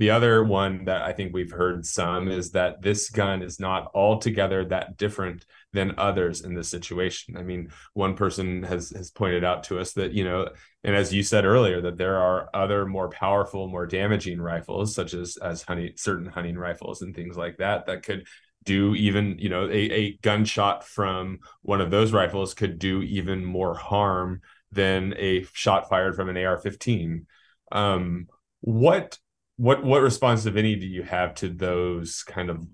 the 0.03 0.09
other 0.09 0.43
one 0.43 0.83
that 0.83 1.01
I 1.01 1.13
think 1.13 1.33
we've 1.33 1.53
heard 1.53 1.85
some 1.85 2.27
is 2.27 2.51
that 2.51 2.81
this 2.81 3.09
gun 3.09 3.41
is 3.41 3.57
not 3.57 3.89
altogether 3.95 4.65
that 4.65 4.97
different 4.97 5.45
than 5.71 5.93
others 5.97 6.41
in 6.41 6.53
this 6.53 6.67
situation. 6.67 7.37
I 7.37 7.43
mean, 7.43 7.69
one 7.93 8.13
person 8.13 8.63
has 8.63 8.89
has 8.89 9.11
pointed 9.11 9.45
out 9.45 9.63
to 9.65 9.79
us 9.79 9.93
that, 9.93 10.11
you 10.11 10.25
know, 10.25 10.49
and 10.83 10.93
as 10.93 11.13
you 11.13 11.23
said 11.23 11.45
earlier, 11.45 11.79
that 11.79 11.97
there 11.97 12.17
are 12.17 12.49
other 12.53 12.85
more 12.85 13.07
powerful, 13.11 13.69
more 13.69 13.87
damaging 13.87 14.41
rifles, 14.41 14.93
such 14.93 15.13
as 15.13 15.37
as 15.37 15.63
certain 15.95 16.25
hunting 16.27 16.57
rifles 16.57 17.01
and 17.01 17.15
things 17.15 17.37
like 17.37 17.55
that, 17.59 17.85
that 17.85 18.03
could 18.03 18.27
do 18.65 18.95
even, 18.95 19.37
you 19.39 19.47
know, 19.47 19.69
a, 19.69 19.71
a 19.71 20.17
gunshot 20.17 20.85
from 20.85 21.39
one 21.61 21.79
of 21.79 21.91
those 21.91 22.11
rifles 22.11 22.53
could 22.53 22.77
do 22.77 23.01
even 23.03 23.45
more 23.45 23.73
harm 23.73 24.41
than 24.69 25.13
a 25.17 25.45
shot 25.53 25.87
fired 25.87 26.13
from 26.13 26.27
an 26.27 26.35
AR-15. 26.35 27.23
Um, 27.71 28.27
what 28.59 29.17
what 29.63 29.81
what 29.81 30.01
response 30.01 30.45
if 30.45 30.57
any 30.57 30.75
do 30.75 30.85
you 30.85 31.03
have 31.03 31.33
to 31.35 31.47
those 31.47 32.21
kind 32.23 32.49
of 32.49 32.67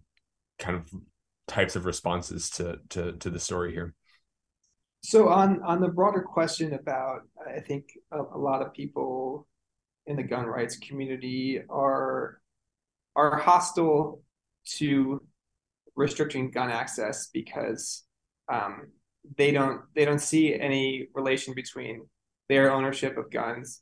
kind 0.58 0.76
of 0.76 0.90
types 1.48 1.76
of 1.76 1.86
responses 1.86 2.50
to 2.50 2.80
to 2.90 3.14
to 3.14 3.30
the 3.30 3.40
story 3.40 3.72
here? 3.72 3.94
So 5.04 5.30
on 5.30 5.62
on 5.62 5.82
the 5.82 5.88
broader 5.88 6.24
question 6.24 6.74
about 6.74 7.22
i 7.56 7.60
think 7.60 7.86
a, 8.12 8.20
a 8.20 8.40
lot 8.40 8.64
of 8.64 8.74
people 8.74 9.48
in 10.08 10.16
the 10.16 10.24
gun 10.24 10.48
rights 10.48 10.78
community 10.78 11.62
are 11.70 12.42
are 13.16 13.38
hostile 13.38 14.24
to 14.78 15.22
restricting 15.96 16.50
gun 16.50 16.72
access 16.72 17.28
because 17.28 18.04
um, 18.52 18.88
they 19.38 19.52
don't 19.52 19.82
they 19.96 20.06
don't 20.06 20.22
see 20.22 20.60
any 20.60 21.08
relation 21.14 21.54
between 21.54 22.08
their 22.48 22.72
ownership 22.72 23.16
of 23.16 23.30
guns 23.30 23.82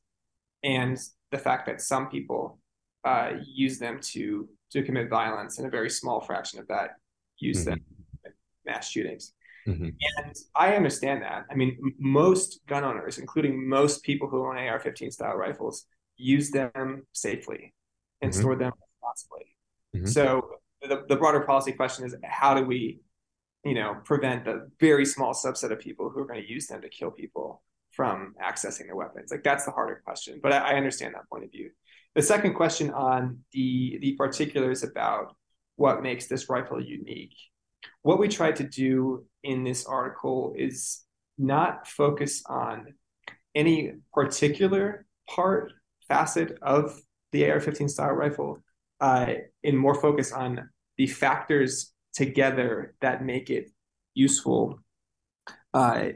and 0.61 0.99
the 1.31 1.37
fact 1.37 1.67
that 1.67 1.79
some 1.79 2.09
people 2.09 2.59
uh, 3.07 3.31
use 3.45 3.79
them 3.79 3.99
to 4.01 4.47
to 4.71 4.83
commit 4.83 5.09
violence, 5.09 5.57
and 5.57 5.67
a 5.67 5.69
very 5.69 5.89
small 5.89 6.19
fraction 6.19 6.59
of 6.59 6.67
that 6.67 6.91
use 7.39 7.59
mm-hmm. 7.59 7.71
them 7.71 8.33
mass 8.65 8.89
shootings. 8.89 9.33
Mm-hmm. 9.67 9.89
And 10.17 10.35
I 10.55 10.75
understand 10.75 11.23
that. 11.23 11.45
I 11.51 11.55
mean, 11.55 11.77
most 11.99 12.61
gun 12.67 12.83
owners, 12.83 13.17
including 13.17 13.67
most 13.67 14.03
people 14.03 14.29
who 14.29 14.45
own 14.45 14.57
AR-15 14.57 15.11
style 15.11 15.35
rifles, 15.35 15.85
use 16.15 16.51
them 16.51 17.05
safely 17.13 17.73
and 18.21 18.31
mm-hmm. 18.31 18.41
store 18.41 18.55
them 18.55 18.71
responsibly. 18.81 19.55
Mm-hmm. 19.95 20.05
So 20.07 20.49
the, 20.81 21.03
the 21.07 21.15
broader 21.15 21.41
policy 21.41 21.73
question 21.73 22.05
is 22.05 22.15
how 22.23 22.53
do 22.53 22.63
we, 22.63 23.01
you 23.65 23.73
know, 23.73 23.97
prevent 24.05 24.45
the 24.45 24.69
very 24.79 25.05
small 25.05 25.33
subset 25.33 25.71
of 25.71 25.79
people 25.79 26.09
who 26.09 26.21
are 26.21 26.25
going 26.25 26.41
to 26.41 26.49
use 26.49 26.67
them 26.67 26.81
to 26.81 26.89
kill 26.89 27.11
people 27.11 27.61
from 27.91 28.35
accessing 28.41 28.85
their 28.85 28.95
weapons? 28.95 29.31
Like 29.31 29.43
that's 29.43 29.65
the 29.65 29.71
harder 29.71 30.01
question. 30.05 30.39
But 30.41 30.53
I, 30.53 30.57
I 30.57 30.73
understand 30.75 31.13
that 31.15 31.29
point 31.29 31.43
of 31.43 31.51
view. 31.51 31.71
The 32.17 32.23
second 32.23 32.55
question 32.55 32.89
on 32.89 33.41
the 33.51 33.99
the 34.01 34.13
particulars 34.13 34.81
about 34.83 35.35
what 35.75 36.01
makes 36.01 36.25
this 36.25 36.49
rifle 36.49 36.83
unique. 36.83 37.35
What 38.01 38.17
we 38.17 38.27
tried 38.27 38.55
to 38.55 38.63
do 38.63 39.27
in 39.43 39.63
this 39.63 39.85
article 39.85 40.55
is 40.57 41.03
not 41.37 41.85
focus 41.85 42.41
on 42.47 42.95
any 43.53 43.93
particular 44.11 45.05
part 45.29 45.73
facet 46.07 46.57
of 46.63 46.99
the 47.33 47.51
AR-15 47.51 47.87
style 47.87 48.13
rifle, 48.13 48.63
uh, 48.99 49.33
and 49.63 49.77
more 49.77 49.93
focus 49.93 50.31
on 50.31 50.71
the 50.97 51.05
factors 51.05 51.93
together 52.13 52.95
that 52.99 53.23
make 53.23 53.51
it 53.51 53.69
useful. 54.15 54.79
Uh, 55.71 56.07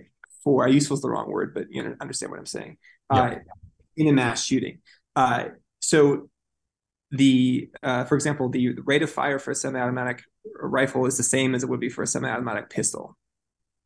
for 0.44 0.68
useful 0.68 0.96
is 0.96 1.02
the 1.04 1.10
wrong 1.12 1.30
word, 1.30 1.54
but 1.54 1.68
you 1.70 1.96
understand 2.02 2.32
what 2.32 2.40
I'm 2.40 2.48
saying. 2.48 2.78
Yeah. 3.14 3.22
Uh, 3.22 3.36
in 3.98 4.08
a 4.08 4.14
mass 4.14 4.44
shooting, 4.44 4.80
uh, 5.16 5.50
so 5.82 6.30
the 7.12 7.70
uh, 7.84 8.06
for 8.06 8.16
example, 8.16 8.50
the, 8.50 8.76
rate 8.86 9.04
of 9.04 9.10
fire 9.10 9.38
for 9.38 9.52
a 9.52 9.56
semi-automatic 9.56 10.24
rifle 10.62 11.06
is 11.06 11.18
the 11.18 11.24
same 11.24 11.54
as 11.54 11.64
it 11.64 11.70
would 11.70 11.80
be 11.80 11.90
for 11.90 12.04
a 12.04 12.08
semi-automatic 12.08 12.70
pistol, 12.70 13.18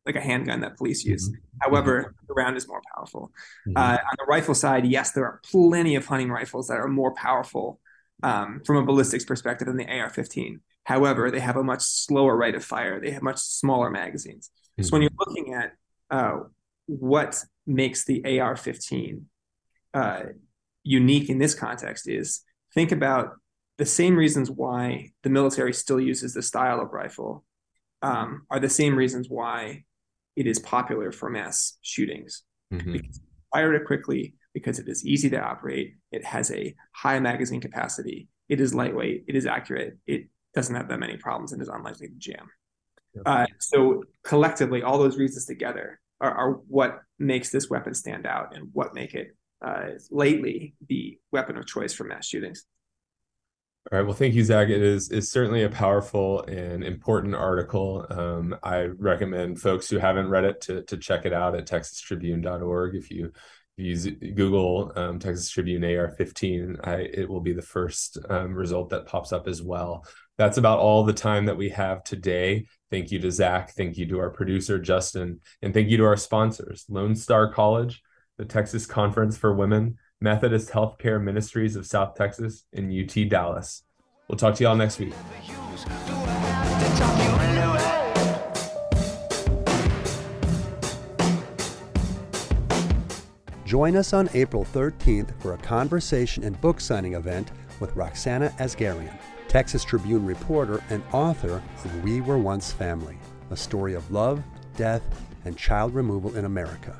like 0.06 0.14
a 0.14 0.20
handgun 0.20 0.60
that 0.60 0.76
police 0.76 1.04
use. 1.04 1.28
Mm-hmm. 1.28 1.58
However, 1.60 2.00
mm-hmm. 2.00 2.26
the 2.28 2.34
round 2.34 2.56
is 2.56 2.68
more 2.68 2.80
powerful. 2.94 3.32
Mm-hmm. 3.68 3.76
Uh, 3.76 3.98
on 3.98 4.16
the 4.18 4.26
rifle 4.28 4.54
side, 4.54 4.86
yes, 4.86 5.10
there 5.10 5.24
are 5.24 5.40
plenty 5.50 5.96
of 5.96 6.06
hunting 6.06 6.30
rifles 6.30 6.68
that 6.68 6.78
are 6.78 6.88
more 6.88 7.14
powerful 7.14 7.80
um, 8.22 8.62
from 8.64 8.76
a 8.76 8.84
ballistics 8.84 9.24
perspective 9.24 9.66
than 9.66 9.76
the 9.76 9.86
AR-15. 9.86 10.60
However, 10.84 11.32
they 11.32 11.40
have 11.40 11.56
a 11.56 11.64
much 11.64 11.82
slower 11.82 12.36
rate 12.36 12.54
of 12.54 12.64
fire. 12.64 13.00
They 13.00 13.10
have 13.10 13.22
much 13.22 13.38
smaller 13.38 13.90
magazines. 13.90 14.50
So 14.80 14.90
when 14.90 15.02
mm-hmm. 15.02 15.14
you're 15.18 15.26
looking 15.26 15.54
at 15.54 15.72
uh, 16.10 16.40
what 16.86 17.42
makes 17.66 18.04
the 18.04 18.22
AR-15 18.38 19.22
uh, 19.94 20.22
unique 20.86 21.28
in 21.28 21.38
this 21.38 21.54
context 21.54 22.08
is 22.08 22.40
think 22.72 22.92
about 22.92 23.32
the 23.78 23.84
same 23.84 24.16
reasons 24.16 24.50
why 24.50 25.10
the 25.22 25.28
military 25.28 25.72
still 25.72 26.00
uses 26.00 26.32
the 26.32 26.42
style 26.42 26.80
of 26.80 26.92
rifle 26.92 27.44
um, 28.02 28.46
are 28.50 28.60
the 28.60 28.68
same 28.68 28.96
reasons 28.96 29.28
why 29.28 29.84
it 30.36 30.46
is 30.46 30.58
popular 30.58 31.12
for 31.12 31.28
mass 31.28 31.76
shootings. 31.82 32.42
Mm-hmm. 32.72 32.92
Because 32.92 33.20
fire 33.52 33.74
it 33.74 33.86
quickly, 33.86 34.34
because 34.54 34.78
it 34.78 34.88
is 34.88 35.04
easy 35.04 35.28
to 35.30 35.40
operate, 35.40 35.96
it 36.12 36.24
has 36.24 36.50
a 36.50 36.74
high 36.92 37.20
magazine 37.20 37.60
capacity, 37.60 38.28
it 38.48 38.60
is 38.60 38.74
lightweight, 38.74 39.24
it 39.28 39.34
is 39.34 39.46
accurate, 39.46 39.98
it 40.06 40.28
doesn't 40.54 40.74
have 40.74 40.88
that 40.88 41.00
many 41.00 41.16
problems, 41.16 41.52
and 41.52 41.60
is 41.60 41.68
unlikely 41.68 42.08
to 42.08 42.14
jam. 42.18 42.48
Uh, 43.24 43.46
so 43.58 44.02
collectively, 44.24 44.82
all 44.82 44.98
those 44.98 45.16
reasons 45.16 45.46
together 45.46 46.00
are, 46.20 46.32
are, 46.32 46.50
what 46.68 47.00
makes 47.18 47.50
this 47.50 47.70
weapon 47.70 47.94
stand 47.94 48.26
out 48.26 48.54
and 48.54 48.68
what 48.72 48.94
make 48.94 49.14
it 49.14 49.35
uh, 49.64 49.90
lately 50.10 50.74
the 50.88 51.18
weapon 51.32 51.56
of 51.56 51.66
choice 51.66 51.92
for 51.92 52.04
mass 52.04 52.26
shootings. 52.26 52.64
All 53.90 53.98
right. 53.98 54.04
Well, 54.04 54.16
thank 54.16 54.34
you, 54.34 54.42
Zach. 54.42 54.68
It 54.68 54.82
is 54.82 55.10
is 55.10 55.30
certainly 55.30 55.62
a 55.62 55.68
powerful 55.68 56.42
and 56.42 56.82
important 56.82 57.36
article. 57.36 58.04
Um, 58.10 58.56
I 58.64 58.86
recommend 58.86 59.60
folks 59.60 59.88
who 59.88 59.98
haven't 59.98 60.28
read 60.28 60.42
it 60.42 60.60
to 60.62 60.82
to 60.82 60.96
check 60.96 61.24
it 61.24 61.32
out 61.32 61.54
at 61.54 61.68
texastribune.org. 61.68 62.96
If 62.96 63.12
you 63.12 63.30
use 63.76 64.06
Google 64.06 64.90
um, 64.96 65.20
Texas 65.20 65.50
Tribune 65.50 65.84
AR-15, 65.84 66.80
I, 66.84 66.94
it 66.96 67.28
will 67.28 67.42
be 67.42 67.52
the 67.52 67.62
first 67.62 68.18
um, 68.28 68.54
result 68.54 68.90
that 68.90 69.06
pops 69.06 69.32
up 69.32 69.46
as 69.46 69.62
well. 69.62 70.04
That's 70.36 70.58
about 70.58 70.80
all 70.80 71.04
the 71.04 71.12
time 71.12 71.44
that 71.46 71.56
we 71.56 71.68
have 71.68 72.02
today. 72.02 72.66
Thank 72.90 73.12
you 73.12 73.20
to 73.20 73.30
Zach. 73.30 73.72
Thank 73.72 73.98
you 73.98 74.06
to 74.06 74.18
our 74.18 74.30
producer 74.30 74.80
Justin, 74.80 75.40
and 75.62 75.72
thank 75.72 75.90
you 75.90 75.96
to 75.98 76.04
our 76.06 76.16
sponsors, 76.16 76.86
Lone 76.88 77.14
Star 77.14 77.52
College 77.52 78.02
the 78.38 78.44
Texas 78.44 78.86
Conference 78.86 79.36
for 79.36 79.54
Women, 79.54 79.98
Methodist 80.20 80.70
Healthcare 80.70 81.22
Ministries 81.22 81.76
of 81.76 81.86
South 81.86 82.14
Texas, 82.14 82.64
and 82.72 82.92
UT 82.92 83.28
Dallas. 83.28 83.82
We'll 84.28 84.36
talk 84.36 84.54
to 84.56 84.64
y'all 84.64 84.76
next 84.76 84.98
week. 84.98 85.14
Join 93.64 93.96
us 93.96 94.12
on 94.12 94.30
April 94.32 94.64
13th 94.64 95.40
for 95.40 95.54
a 95.54 95.58
conversation 95.58 96.44
and 96.44 96.60
book 96.60 96.80
signing 96.80 97.14
event 97.14 97.50
with 97.80 97.94
Roxanna 97.94 98.56
Asgarian, 98.58 99.18
Texas 99.48 99.84
Tribune 99.84 100.24
reporter 100.24 100.82
and 100.88 101.02
author 101.12 101.62
of 101.84 102.04
We 102.04 102.20
Were 102.20 102.38
Once 102.38 102.72
Family, 102.72 103.18
a 103.50 103.56
story 103.56 103.94
of 103.94 104.10
love, 104.10 104.42
death, 104.76 105.02
and 105.44 105.56
child 105.56 105.94
removal 105.94 106.36
in 106.36 106.44
America. 106.44 106.96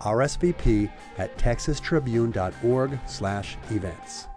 RSVP 0.00 0.90
at 1.18 1.36
texastribune.org/events. 1.36 4.29